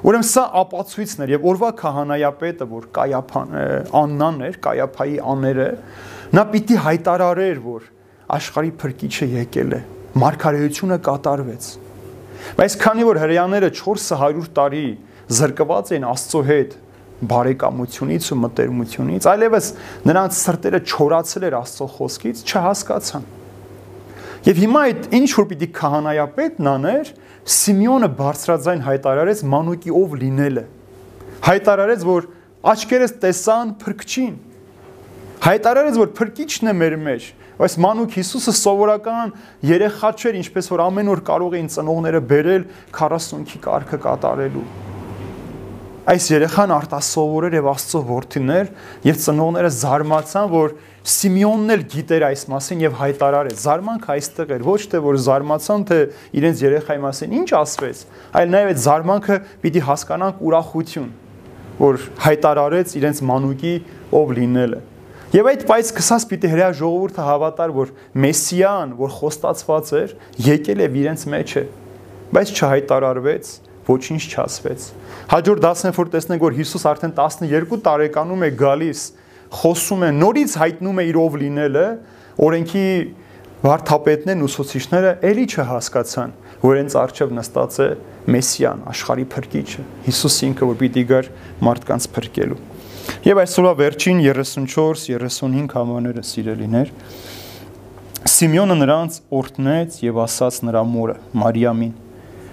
[0.00, 3.56] Ուրեմն սա ապացույցն էր եւ օրվա քահանայապետը, որ Կայափան
[4.00, 5.66] Աննան էր, Կայափայի աները,
[6.36, 7.88] նա պիտի հայտարարեր, որ
[8.36, 9.80] աշխարհի փրկիչը եկել է։
[10.20, 11.68] Մարգարեությունը կատարվեց։
[12.60, 14.86] Բայց քանի որ հрьяաները 400 տարի
[15.40, 16.72] զրկված էին Աստծո հետ,
[17.28, 19.66] բարեկամությունից ու մտերմությունից, այլևս
[20.08, 23.26] նրանց սրտերը չորացել էր Աստծո խոսքից, չհասկացան։
[24.40, 27.10] Եվ հիմա այդ ինչ որ պիտի քահանայապետն աներ,
[27.50, 30.64] Սիմեոնը բարձրաձայն հայտարարեց մանուկի ով լինելը։
[31.44, 32.28] Հայտարարեց, որ
[32.72, 34.34] աչքերս տեսան փրկչին։
[35.44, 37.28] Հայտարարեց, որ փրկիչն է մեր մեջ։
[37.60, 39.34] Այս մանուկ Հիսուսը սովորական
[39.68, 42.64] երեխա չէր, ինչպես որ ամեն օր կարող էին ծնողները բերել
[42.96, 44.89] 40-ի կարգը կատարելու
[46.08, 48.68] այս երեխան արտասովորեր եւ Աստծո որդիներ
[49.04, 50.72] եւ ծնողները զարմացան, որ
[51.10, 55.98] Սիմեոնն էլ գիտեր այս մասին եւ հայտարարեց։ Զարմանքը այստեղ էր, ոչ թե որ զարմացան թե
[56.40, 58.02] իրենց երեխայի մասին ինչ ասվեց,
[58.40, 61.08] այլ նաեւ այդ զարմանքը պիտի հասկանանք ուրախություն,
[61.80, 63.74] որ հայտարարեց իրենց մանուկի
[64.20, 64.80] ով լինելը։
[65.30, 67.90] Եվ այդ բայց կսած պիտի հրեա ժողովուրդը հավատար, որ
[68.24, 70.14] Մեսիան, որ խոստացված էր,
[70.50, 71.62] եկել է իրենց մեջը,
[72.34, 73.52] բայց չհայտարարվեց,
[73.90, 74.86] ոչինչ չասվեց։
[75.30, 79.02] Հաջորդ դասն որ տեսնենք, որ Հիսուս արդեն 12 տարեկանում է գալիս,
[79.60, 81.86] խոսում է, նորից հայտնում է իր ով լինելը,
[82.46, 82.86] օրենքի
[83.60, 87.88] վարդապետներն ուսուցիչները ելի չհասկացան, որ հենց արջև նստած է
[88.30, 91.30] Մեսիան, աշխարհի փրկիչը, Հիսուս ինքը, որ պիտի գար
[91.66, 92.60] մարդկանց փրկելու։
[93.26, 96.92] Եվ այսօրվա վերջին 34-35 համաները սիրելիներ
[98.30, 101.92] Սիմեոնը նրանց օրհնեց եւ ասաց նրա մորը Մարիամին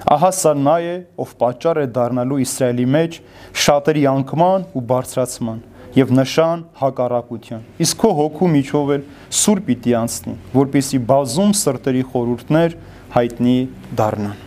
[0.06, 3.16] Ահա սա նա է, ով պատճառ է դառնալու Իսրայելի մեջ
[3.64, 5.64] շատերի անկման ու բարձրացման
[5.98, 9.06] եւ նշան հակառակության։ Իսկ քո հոգու միջով էլ
[9.42, 12.76] սուր պիտի անցնի, որպիսի բազում սրտերի խորուրդներ
[13.18, 13.58] հայտնի
[13.98, 14.44] դառնան։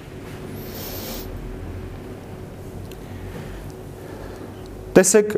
[5.00, 5.34] Տեսեք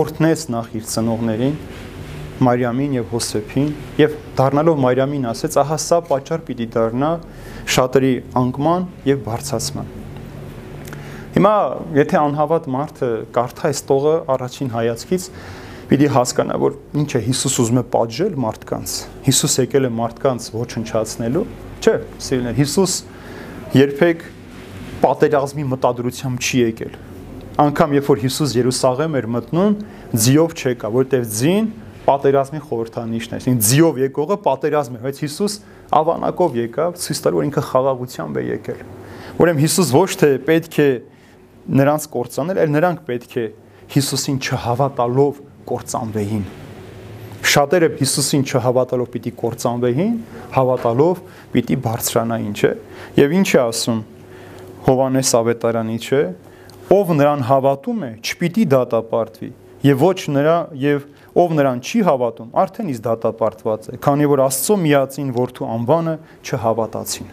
[0.00, 1.54] օրհնեց նախ իր ծնողներին
[2.40, 3.70] Մարիամին եւ Հոսեփին
[4.00, 7.10] եւ դառնալով Մարիամին ասեց, ահա սա պատճառ պիտի դառնա
[7.76, 9.90] շատերի անկման եւ բարձրացման։
[11.36, 11.54] Հիմա
[12.00, 15.26] եթե անհավատ մարդը կարդա այս տողը առաջին հայացքից
[15.90, 21.44] պիտի հասկանա, որ ինչ է Հիսուս ուզում է պատժել մարդկանց։ Հիսուս եկել է մարդկանց ոչնչացնելու։
[21.80, 21.94] Չէ,
[22.26, 22.94] սիրելիներ, Հիսուս
[23.80, 24.26] երբեք
[25.00, 26.98] պատերազմի մտադրությամբ չի եկել։
[27.60, 29.74] Անկամ երբ որ Հիսուս Երուսաղեմ էր մտնում,
[30.24, 31.66] ձիով չեկա, որտեղ ձին
[32.10, 35.54] պատերազմի խորհրդանիշն է։ Այսինքն ձիով եկողը պատերազմ է, բայց Հիսուս
[36.00, 38.82] ավանակով եկավ, ցույց տալ որ ինքը խաղաղությամբ է եկել։
[39.40, 40.88] Ուրեմն Հիսուս ոչ թե պետք է
[41.80, 43.44] նրանց կործանել, այլ նրանք պետք է
[43.90, 45.40] Հիսուսին չհավատալով
[45.70, 46.44] կործանվեին։
[47.50, 50.12] Շատերը Հիսուսին չհավատալով պիտի կործանվեին,
[50.54, 51.22] հավատալով
[51.54, 52.72] պիտի բարձրանային, չէ։
[53.20, 54.02] Եվ ինչ է ասում
[54.86, 56.22] Հովանես Ավետարանի, չէ,
[56.90, 59.50] ով նրան հավատում է, չպիտի դատապարտվի,
[59.86, 61.04] եւ ոչ նրա եւ
[61.38, 67.28] ով նրան չի հավատում, արդեն իսկ դատապարտված է, քանի որ Աստծո միածին որդու անվանը չհավատացին։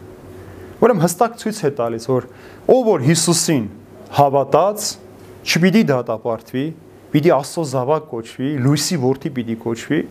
[0.77, 2.27] Ուրեմն հստակ ցույց է տալիս, որ
[2.69, 3.63] ով որ Հիսուսին
[4.17, 4.87] հավատաց,
[5.47, 6.65] չպիտի դատապարտվի,
[7.17, 10.01] պիտի Աստծո զավակ կոչվի, լույսի որդի պիտի կոչվի,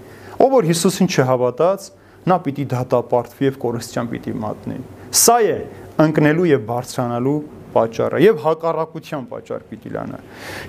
[0.42, 1.86] ով որ Հիսուսին չհավատաց,
[2.26, 4.78] նա պիտի դատապարտվի եւ կորստյան պիտի մատնի։
[5.14, 5.58] Սա է
[6.06, 7.36] ընկնելու եւ բարձրանալու
[7.76, 10.20] պատճառը եւ հակառակության պատճառ պիտի լանա։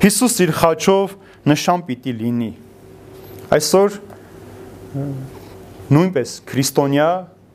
[0.03, 1.15] Հիսուս իր խաչով
[1.47, 2.51] նշան պիտի լինի
[3.47, 3.93] Այսօր
[5.87, 7.05] նույնպես քրիստոնյա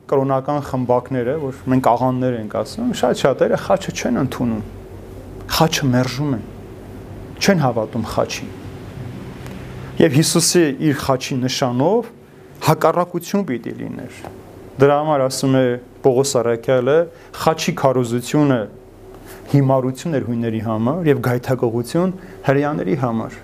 [0.09, 4.63] կրոնական խմբակները, որ մենք աղաններ ենք ասում, շատ շատերը խաչը չեն ընդունում։
[5.53, 6.43] Խաչը մերժում են։
[7.43, 8.51] Չեն հավատում խաչին։
[10.01, 12.11] Եվ Հիսուսի իր խաչի նշանով
[12.73, 14.19] հակառակություն պիտի լիներ։
[14.81, 15.65] Դրա համար ասում է
[16.03, 16.99] Պողոս Արաքյալը,
[17.43, 18.61] խաչի քարոզությունը
[19.53, 22.15] հիմարություն էր հույների համար եւ գայթակղություն
[22.49, 23.41] հрьяաների համար։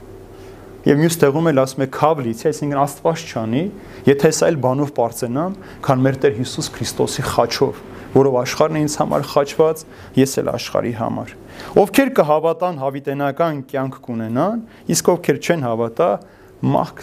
[0.88, 3.64] Եվ մյուս տեղում էլ ասում է քավլիցի, այսինքն Աստված չանի,
[4.08, 7.82] եթե սա էլ բանով པարծենամ, քան մեր Տեր Հիսուս Քրիստոսի խաչով,
[8.16, 9.84] որով աշխարհն է ինձ համար խաչված,
[10.20, 11.34] ես էլ աշխարհի համար։
[11.84, 14.64] Ովքեր կհավատան հավիտենական կյանք կունենան,
[14.96, 16.10] իսկ ովքեր չեն հավատա,
[16.64, 16.94] մահ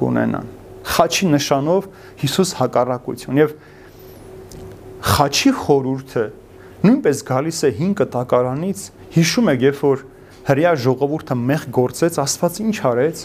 [0.00, 0.52] կունենան։
[0.90, 1.88] Խաչի նշանով
[2.20, 3.56] Հիսուս հակառակություն եւ
[5.00, 6.24] խաչի խորուրդը
[6.84, 8.84] նույնպես գալիս է 5 կտակարանից
[9.16, 10.02] հիշում եք երբ որ
[10.50, 13.20] հрья ժողովուրդը մեղ գործեց, Աստված ինչ արեց։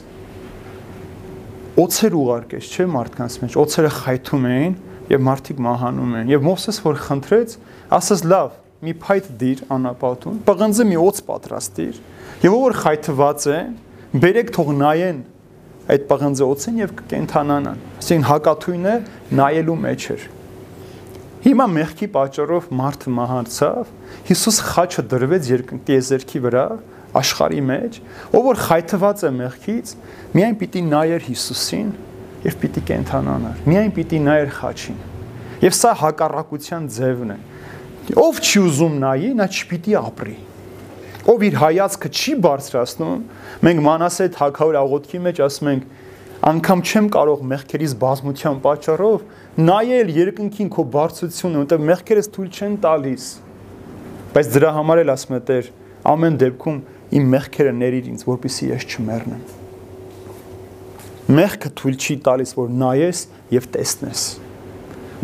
[1.82, 4.76] Օցեր ուղարկեց, չէ, մարդկանց մեջ։ Օցերը խայթում էին
[5.10, 7.56] եւ մարդիկ մահանում են։ Եվ Մովսես որ խնդրեց,
[7.98, 8.54] ասաց՝ լավ,
[8.86, 12.00] մի փայտ դիր անապատում, պղնձի մի օծ պատրաստիր,
[12.46, 13.60] եւ ով որ խայթված է,
[14.26, 15.20] բերեք թող նայեն
[15.86, 18.96] այդ պղնձի օծին եւ կկենթանանան։ Այսինքն հակաթույնը
[19.40, 20.26] նայելու մեջ էր։
[21.46, 23.90] Հիմա մեղքի պատճառով մարդը մահացավ,
[24.26, 26.64] Հիսուս խաչը դրվեց երկնքի եզերքի վրա,
[27.20, 28.00] աշխարի մեջ,
[28.36, 29.94] ով որ խայթված է մեղքից,
[30.36, 31.92] միայն պիտի նայեր Հիսուսին
[32.46, 34.98] եւ պիտի կենթանանար։ Միայն պիտի նայեր խաչին։
[35.66, 37.38] Եվ սա հակառակության ձևն է։
[38.22, 40.36] Ով չի ուզում նայի, նա չպիտի ապրի։
[41.26, 43.22] Ով իր հայացքը չի բարձրացնում,
[43.66, 45.88] մենք Մանասե թակավոր աղոթքի մեջ ասում ենք,
[46.46, 49.24] անգամ չեմ կարող մեղքերից բազմության պատճառով
[49.66, 53.26] նայել երկնքին քո բարձրությունը, որտեղ մեղքերս թույլ չեն տալիս։
[54.36, 55.72] Բայց դրա համար էլ ասում է Տեր,
[56.14, 56.80] ամեն դեպքում
[57.16, 59.44] իմ մեղքերը ներիր ինձ, որpիսի ես չմեռնեմ։
[61.36, 63.22] Մեղքը թույլ չի տալիս, որ նայես
[63.56, 64.26] եւ տեսնես։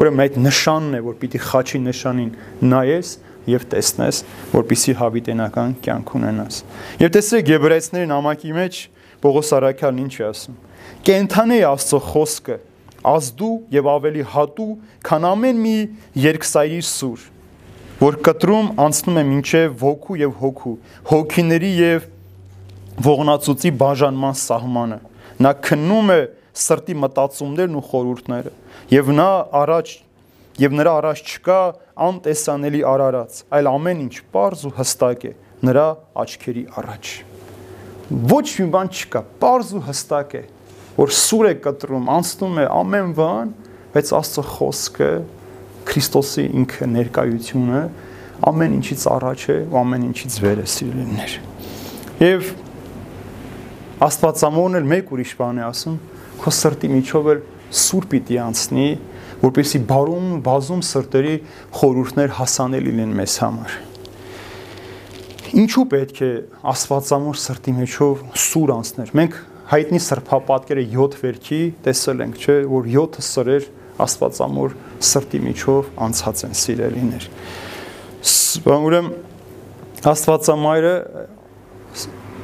[0.01, 2.31] Ուրեմն այդ նշանն է, որ պիտի խաչի նշանին.
[2.71, 3.11] Նայես
[3.51, 4.21] եւ տեսնես,
[4.53, 6.59] որpիսի հավիտենական կյանք ունենաս։
[7.01, 8.79] Եվ տեսեք Եբրայեցիների նամակի մեջ
[9.21, 10.57] Պողոս Արաքյալն ինչ է ասում։
[11.05, 12.57] Կենթանի Աստծո խոսքը,
[13.11, 14.71] ազդու եւ ավելի հատու,
[15.05, 15.75] քան ամեն մի
[16.21, 17.27] երկսայրի սուր
[18.01, 20.71] որ կտրում անցնում է մինչև ոգու եւ հոգու,
[21.11, 22.05] հոգիների եւ
[23.05, 24.97] ողնացուցի բաժանման սահմանը։
[25.45, 26.21] Նա քննում է
[26.61, 28.53] սրտի մտածումներն ու խորհուրդները
[28.91, 29.27] եւ նա
[29.61, 29.93] առաջ
[30.61, 31.59] եւ նրա առաջ չկա
[32.05, 35.31] անտեսանելի արարած, այլ ամեն ինչ པարզ ու հստակ է
[35.69, 35.85] նրա
[36.25, 37.11] աչքերի առաջ։
[38.31, 40.43] Ոչ մի բան չկա, པարզ ու հստակ է,
[40.97, 43.53] որ սուր է կտրում, անցնում է ամեն բան,
[43.93, 45.11] բայց Աստծո խոսքը
[45.89, 47.81] Քրիստոսի ինքը ներկայությունը
[48.51, 51.33] ամեն ինչից առաջ է ու ամեն ինչից վեր է սիրելիներ։
[52.21, 52.51] Եվ
[54.01, 55.97] Աստվածամորն էլ մեկ ուրիշ բան է ասում,
[56.41, 57.41] քո սրտի միջով էլ
[57.81, 58.87] սուր պիտի անցնի,
[59.41, 61.35] որպեսի բարում բազում սրտերի
[61.77, 63.77] խորուրդներ հասանելի լինեն մեզ համար։
[65.61, 66.31] Ինչու պետք է
[66.71, 69.37] Աստվածամոր սրտի միջով սուր անցներ։ Մենք
[69.71, 73.67] հայտնի սրբապատկերը 7 վերքի տեսել ենք, չէ, որ 7 սրեր
[74.05, 74.75] Աստվածամոր
[75.11, 77.27] սրտի միջով անցած են սիրելիներ։
[78.71, 79.11] Ուրեմն
[80.11, 80.93] Աստվածամայրը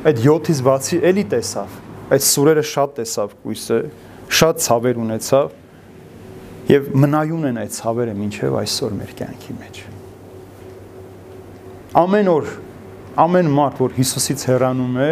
[0.07, 1.77] այդ 7-ից բացի էլի տեսավ,
[2.13, 3.79] այդ սուրերը շատ տեսավ գույսը,
[4.37, 5.55] շատ ցավեր ունեցավ
[6.67, 9.81] եւ մնայուն են այդ ցավերը մինչեւ այսօր մեր կյանքի մեջ։
[11.97, 12.49] Ամեն օր
[13.17, 15.09] ամեն մարդ, որ Հիսուսից հեռանում է,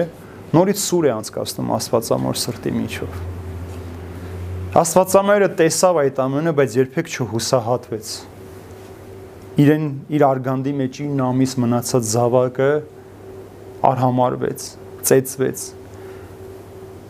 [0.53, 3.34] նորից սուր է անցկացնում Աստվածամոր սրտի միջով։
[4.75, 8.09] Աստվածամայրը տեսավ այդ ամենը, բայց երբեք չհուսահատվեց։
[9.63, 9.85] Իրեն
[10.17, 12.67] իր արգանդի մեջ 9 ամիս մնացած զավակը
[13.89, 14.65] արհամարվեց,
[15.07, 15.63] ծեծվեց,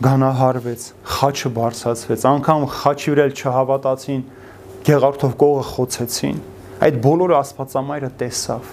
[0.06, 0.86] գանահարվեց,
[1.16, 4.22] խաչը բարձացվեց, անգամ խաչի վրա չհավատացին,
[4.86, 6.40] գեղարդով կողը խոցեցին։
[6.86, 8.72] Այդ բոլորը Աստվածամայրը տեսավ։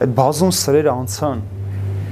[0.00, 1.48] Այդ բազում սրերը անցան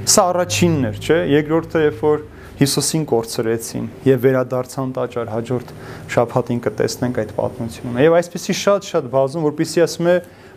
[0.09, 2.21] Սա առաջինն էր, չէ՞։ Երկրորդը, երբ որ
[2.59, 5.69] Հիսուսին կորցրեցին եւ վերադարձան տաճար հաջորդ
[6.11, 10.15] շաբաթին կտեսնենք այդ պատմությունը։ Եվ այսպեսի շատ-շատ բազում, որպեսի ասում է,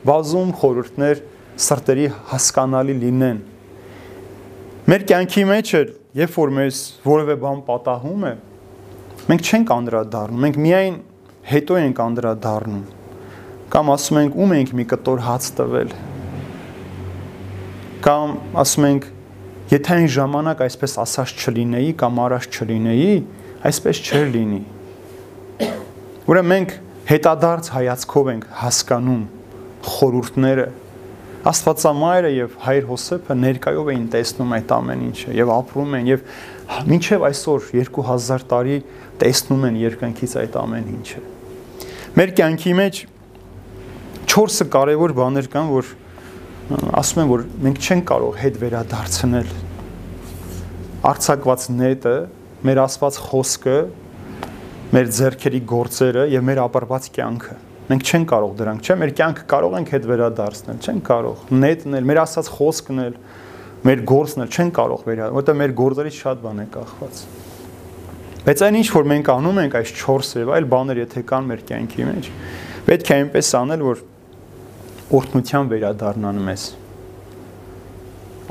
[0.09, 1.22] բազում խորհուրդներ
[1.62, 3.38] սրտերի հասկանալի լինեն։
[4.82, 8.34] Մեր կյանքի մեջ էլ, երբ որ մեզ որևէ բան պատահում է,
[9.30, 10.96] մենք չենք անդրադառնում, մենք միայն
[11.53, 12.82] հետո ենք անդրադառնում։
[13.72, 15.94] Կամ ասում ենք, ում ենք մի կտոր հաց տվել։
[18.03, 19.07] Կամ ասում ենք,
[19.73, 23.12] Եթե այն ժամանակ այսպես ասած չլինեի կամ արած չլինեի,
[23.70, 24.59] այսպես չէր լինի։
[26.29, 26.75] Ուրեմն մենք
[27.09, 29.23] հետադարձ հայացքով ենք հասկանում
[29.89, 30.66] խորուրդները
[31.43, 36.20] Աստվածամայրը եւ Հայր Հոսեփը ներկայով էին տեսնում այդ ամեն ինչը եւ ապրում են եւ
[36.93, 38.77] մինչեւ այսօր 2000 տարի
[39.25, 41.25] տեսնում են երկնքից այդ ամեն ինչը։
[42.20, 43.03] Մեր կյանքի մեջ
[44.37, 45.91] 4 կարևոր բաներ կան, որ
[47.03, 49.53] ասում են, որ մենք չենք կարող հետ վերադարձնել
[51.12, 52.14] արցակված նետը,
[52.62, 53.77] մեր ասված խոսքը,
[54.93, 57.57] մեր ձեռքերի գործերը եւ մեր ապրված կյանքը։
[57.89, 62.07] Մենք չենք կարող դրանք, չէ՞, մեր կյանքը կարող ենք հետ վերադարձնել, չենք կարող։ Նետն էլ,
[62.12, 63.16] մեր ասած խոսքն էլ,
[63.83, 67.23] մեր գործն էլ չեն կարող վերադառնալ, որտեղ մեր գործերից շատ բան է կախված։
[68.43, 71.61] Բայց այն ինչ որ մենք անում ենք այս 4 եւ այլ բաներ եթե կան մեր
[71.68, 72.31] կյանքի մեջ,
[72.87, 74.01] պետք է այնպես անել, որ
[75.13, 76.71] օրհնության վերադառնան մեզ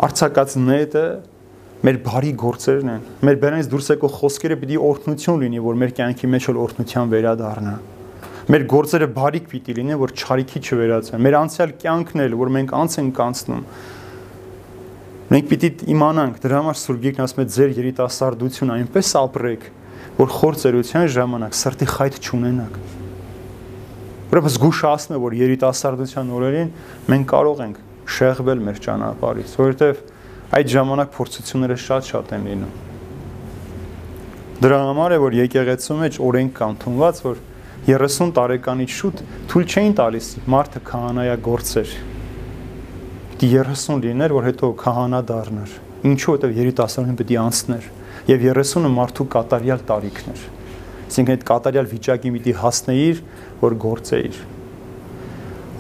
[0.02, 1.06] արցակած նետը
[1.82, 6.30] մեր բարի գործերն են։ Մեր բերանից դուրս եկող խոսքերը պիտի օրհնություն լինի, որ մեր կյանքի
[6.34, 7.74] մեջ էլ օրհնության վերադառնա։
[8.54, 12.98] Մեր գործերը բարիք պիտի լինեն, որ չարիքի չվերածեն։ Մեր անցյալ կյանքն էլ, որ մենք անց
[13.02, 13.66] ենք կանցնում,
[15.32, 19.70] մենք պիտի իմանանք, դրա համար Սուրբ Գիրքն ասում է ձեր երիտասարդությունը այնպես ապրեք,
[20.22, 23.01] որ խորցերության ժամանակ սրտի խայթ չունենաք։
[24.32, 26.70] Ուրեմն զգուշացնում է, որ երիտասարդության օրերին
[27.12, 27.80] մենք կարող ենք
[28.16, 30.00] շեղվել մեր ճանապարհից, որովհետև
[30.56, 32.72] այդ ժամանակ փորձությունները շատ-շատ են լինում։
[34.62, 37.44] Դրա համար է որ եկեղեցու մեջ օրենք կան թունված, որ
[37.92, 39.22] 30 տարեկանից շուտ
[39.52, 41.94] թույլ չէին տալիս մարդը քահանայա գործեր։
[43.42, 45.78] Դի 30 լիներ, որ հետո քահանա դառնար։
[46.12, 47.88] Ինչու՞ որտեվ երիտասարդին պետք է անցներ
[48.32, 50.44] եւ 30-ը մարդու կատարյալ տարիքներ։
[51.12, 53.18] Այսինքն այդ կատարյալ վիճակի պիտի հասնեիր,
[53.60, 54.38] որ գործեիր։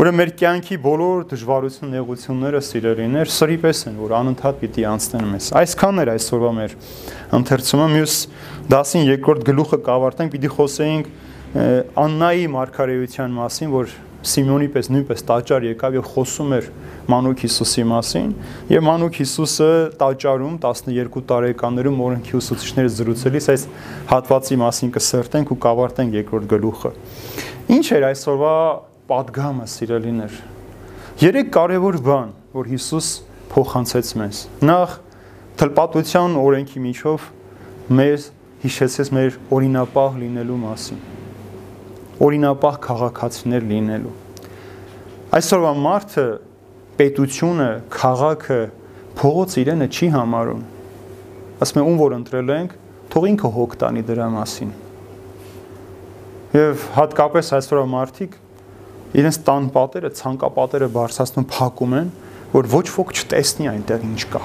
[0.01, 5.49] Ուրեմն մեր կյանքի բոլոր դժվարություն նեղությունները սիրելիներ սրի պես են, որ անընդհատ պիտի անցնեն մեզ։
[5.61, 6.75] Այսքանն էր այսօրվա մեր
[7.37, 8.15] ընթերցումը։ Մյուս
[8.71, 11.11] դասին երկրորդ գլուխը կավարտենք, պիտի խոսեինք
[12.01, 16.65] Աննայի մարգարեության մասին, որ Սիմեոնի պես նույնպես տաճար եկավ եւ խոսում էր
[17.09, 18.33] Մանուկ Հիսուսի մասին
[18.69, 19.69] եւ Մանուկ Հիսուսը
[20.01, 23.65] տաճարում 12 տարեկաններում օրենքի ուսուցիչները զրուցելիս այս
[24.11, 26.91] հատվածի մասին կսերտենք ու կավարտենք երկրորդ գլուխը։
[27.81, 28.55] Ինչ էր այսօրվա
[29.11, 30.37] падգամը, սիրելիներ։
[31.21, 33.09] Երեք կարևոր բան, որ Հիսուս
[33.51, 34.93] փոխանցեց մեզ։ Նախ
[35.61, 37.25] թլպատության օրենքի միջով
[37.97, 38.29] մեզ
[38.61, 41.10] հիշեցեց մեր օրինապահ լինելու մասին
[42.21, 44.11] Օրինապահ քաղաքացիներ լինելու։
[45.31, 46.25] Այսօրվա մարդը
[46.99, 48.57] պետությունը, քաղաքը,
[49.17, 50.61] փողոց իրենը չի համարում։
[51.65, 52.75] Ասում եմ, ում որ ընտրել ենք,
[53.15, 54.73] թող ինքը հոգ տանի դրա մասին։
[56.51, 58.37] Եվ հատկապես այսօրվա մարդիկ
[59.21, 62.11] իրենց տան պատերը, ցանկապատերը բարձրացնում փակում են,
[62.51, 64.43] որ ոչ ոք չտեսնի այնտեղ ինչ կա։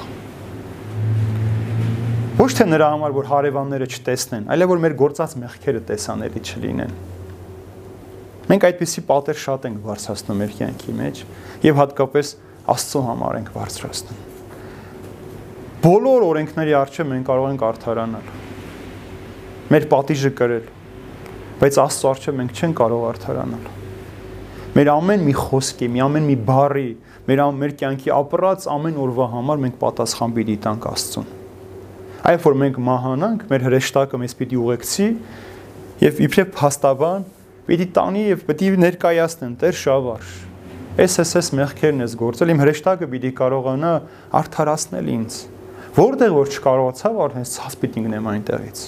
[2.37, 6.97] Ոչ թե նրա համար, որ հարևանները չտեսնեն, այլ որ մեր գործած մեղքերը տեսանելի չլինեն։
[8.47, 11.23] Մենք այդպիսի պատեր շատ ենք բարձրացնում մեր կյանքի մեջ
[11.67, 12.35] եւ հատկապես
[12.77, 14.21] Աստծո համար ենք բարձրացնում։
[15.87, 18.31] Բոլոր օրենքների առջև մենք կարող ենք արդարանալ։
[19.71, 20.71] Մեր պատիժը կրել,
[21.63, 23.67] բայց Աստծո առջև մենք չենք կարող արդարանալ
[24.77, 26.89] Մեր ամեն մի խոսքի, մի ամեն մի բառի,
[27.31, 31.31] մեր մեր կյանքի ապրած ամեն օրվա համար մենք պատասխան պիտի տանք Աստծուն։
[32.29, 35.09] Այլ որ մենք մահանանք, մեր հրեշտակը մեզ պիտի ուղեկցի
[36.03, 37.25] եւ իբրև փաստաբան
[37.67, 40.35] պիտի տանի եւ պիտի ներկայացնեն Տեր շավարժ։
[40.97, 43.91] Էս էս էս մեղքերն ես գործել, իմ հրեշտակը պիտի կարողանա
[44.41, 45.41] արդարացնել ինձ։
[45.97, 48.81] Որտեղ որ չկարողացավ, արդեն ցած պիտի գնեմ այնտեղից։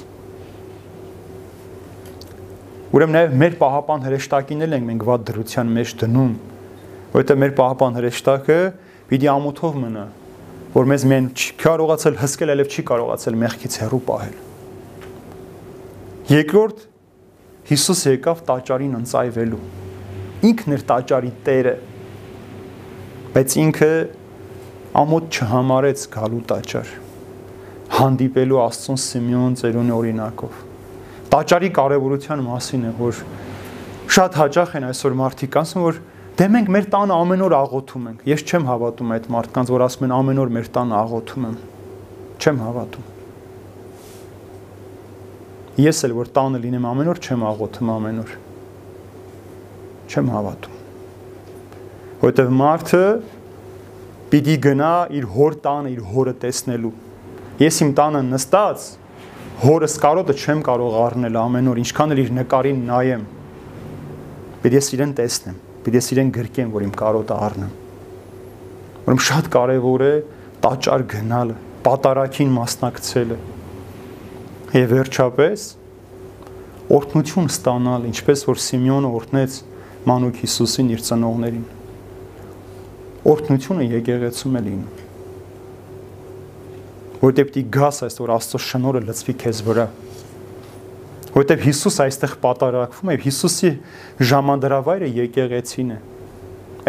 [2.89, 6.31] Ուրեմն նաև մեր պահապան հրեշտակին էլ ենք մենք վատ դրության մեջ դնում,
[7.13, 8.57] որովհետև մեր պահապան հրեշտակը
[9.11, 10.05] պիտի ամոթով մնա,
[10.73, 14.39] որ մեզ մեն չի կարողացել հսկել, այլև չի կարողացել մեղքից հեռու պահել։
[16.29, 16.88] Երկրորդ
[17.69, 19.65] Հիսուս եկավ տաճարին ընծայվելու։
[20.49, 21.75] Ինքն էր տաճարի տերը։
[23.35, 23.91] Բայց ինքը
[25.03, 26.95] ամոթ չհամարեց գալու տաճար։
[27.99, 30.65] Հանդիպելու Աստծուն Սիմեոն ծերունի օրինակով
[31.29, 33.19] տաճարի կարևորության մասին է, որ
[34.17, 35.99] շատ հաճախ են այսօր մարդիկ ասում, որ
[36.39, 40.09] դե մենք մեր տանը ամեն օր աղոթում ենք։ Ես չեմ հավատում այդ մարդկանց, որ ասում
[40.09, 41.63] են ամեն օր մեր տանը աղոթում եմ։
[42.39, 43.08] Չեմ հավատում։
[45.79, 48.31] Ես էլ որ տանը լինեմ ամեն օր չեմ աղոթում ամեն օր։
[50.09, 50.79] Չեմ հավատում։
[52.19, 53.03] Որտեվ մարդը
[54.33, 56.91] պիտի գնա իր հոր տանը իր հորը տեսնելու։
[57.63, 58.87] Ես իմ տանը նստած
[59.63, 63.23] հորս կարոտը չեմ կարող առնել ամեն օր, ինչքան էլ իր նկարին նայեմ։
[64.65, 65.57] Պետք է իրեն տեսնեմ,
[65.87, 67.73] պետք է իրեն գրկեմ, որ իմ կարոտը առնեմ։
[69.09, 70.13] Որում շատ կարևոր է
[70.63, 71.57] տաճար գնալը,
[71.87, 73.39] պատարակին մասնակցելը։
[74.77, 75.67] Եվ վերջապես
[76.93, 79.59] օրհնություն ստանալ, ինչպես որ Սիմեոնը օրհնեց
[80.09, 81.67] Մանուկ Հիսուսին իր ծնողներին։
[83.33, 85.07] Օրհնությունը եկեղեցում է լինում
[87.19, 89.87] որտեղ պիտի գաս այսօր Աստծո շնորհը լցվի քեզ վրա
[91.35, 93.71] որտեղ Հիսուս այստեղ պատարակվում է Հիսուսի
[94.31, 95.99] ժամանդրավայրը եկեղեցին է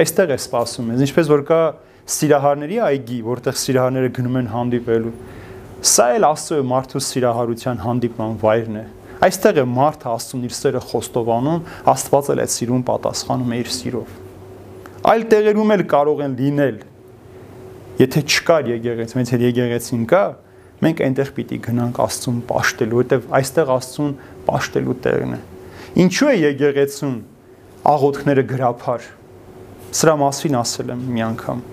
[0.03, 1.59] այստեղ է սպասում ես ինչպես որ կա
[2.13, 5.15] սիրահարների այգի որտեղ սիրահարները գնում են հանդիպելու
[5.79, 8.85] սա էլ Աստծո մարդու սիրահարության հանդիպման վայրն է
[9.29, 14.15] այստեղ է մարդը Աստծուն իր սերը խոստովանում Աստված էլ այդ սիրուն պատասխանում է իր սիրով
[15.09, 16.79] այլ տեղերում էլ կարող են լինել
[17.99, 20.19] Եթե չկար եկեղեցի, մեծ հետ եկեղեցին կա,
[20.85, 24.13] մենք այնտեղ պիտի գնանք Աստծուն աշտելու, որտեվ այստեղ Աստծուն
[24.55, 25.39] աշտելու տեղն է։
[26.03, 27.17] Ինչու է եկեղեցուն
[27.91, 29.09] աղոթքները գրափար։
[29.99, 31.63] Սրա մասին ասել եմ մի անգամ,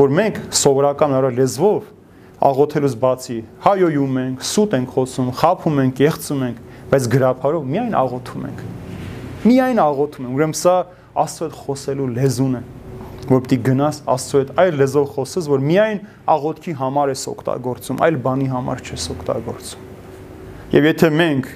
[0.00, 1.92] որ մենք սովորական լեզվով
[2.40, 6.60] աղոթելուց բացի հայոյում ենք, սուտ ենք խոսում, խափում ենք, եղծում ենք,
[6.90, 8.62] բայց գրափարով միայն աղոթում ենք։
[9.50, 10.76] Միայն աղոթում ենք։ Ուրեմն սա
[11.20, 12.62] Աստծո հետ խոսելու լեզուն է
[13.30, 15.98] որ պիտի գնաս Աստծո հետ այլ լեզով խոսես, որ միայն
[16.34, 19.84] աղոթքի համար ես օգտագործում, այլ բանի համար չես օգտագործում։
[20.74, 21.50] Եվ եթե մենք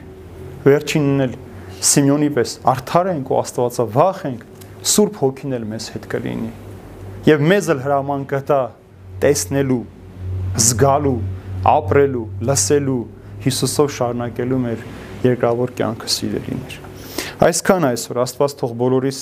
[0.64, 1.34] վերջինն էլ
[1.84, 4.44] Սիմեոնի պես արդար ենք ու Աստվածավախ ենք,
[4.94, 6.52] Սուրբ Հոգին էլ մեզ հետ կլինի։
[7.24, 8.60] Եվ մեզ էլ հրաման կտա
[9.24, 9.82] տեսնելու,
[10.54, 11.18] զգալու,
[11.66, 13.02] ապրելու, լսելու,
[13.44, 14.84] Հիսուսով շարունակելու մեր
[15.24, 16.76] երկրավոր կյանքը սիրելիներ։
[17.44, 19.18] Այսքան այսօր Աստված թող բոլորիս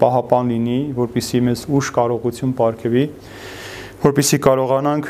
[0.00, 3.04] պահապան լինի, որpիսի մեզ ուշ կարողություն ապարգևի,
[4.02, 5.08] որpիսի կարողանանք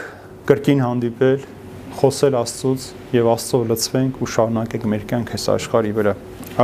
[0.53, 1.49] կրկին հանդիպել,
[1.97, 6.17] խոսել Աստծուց եւ Աստծով լցվենք ու շարունակենք մեր կյանքը այս աշխարհի վրա։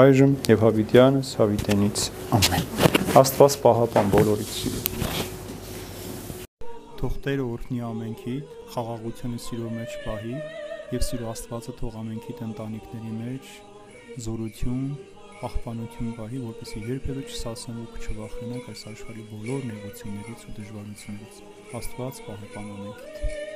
[0.02, 2.06] Այժմ եւ հավիտյանս հավիտենից
[2.38, 2.70] ամեն։
[3.22, 4.56] Աստված պահապան բոլորից
[7.02, 8.32] թող Տերը օրհնի ամենքի,
[8.72, 10.36] խաղաղությունը սիրո մեջ պահի
[10.92, 13.50] եւ սիրո Աստվածը թող ամենքի ընտանիքների մեջ
[14.26, 14.82] զորություն,
[15.42, 21.42] պահպանություն պահի, որպեսզի երբևէ չսասնվեք ու չվախենաք այս աշխարհի բոլոր նեղություններից ու դժվարություններից։
[21.82, 23.51] Աստված պահպան ամենքիդ։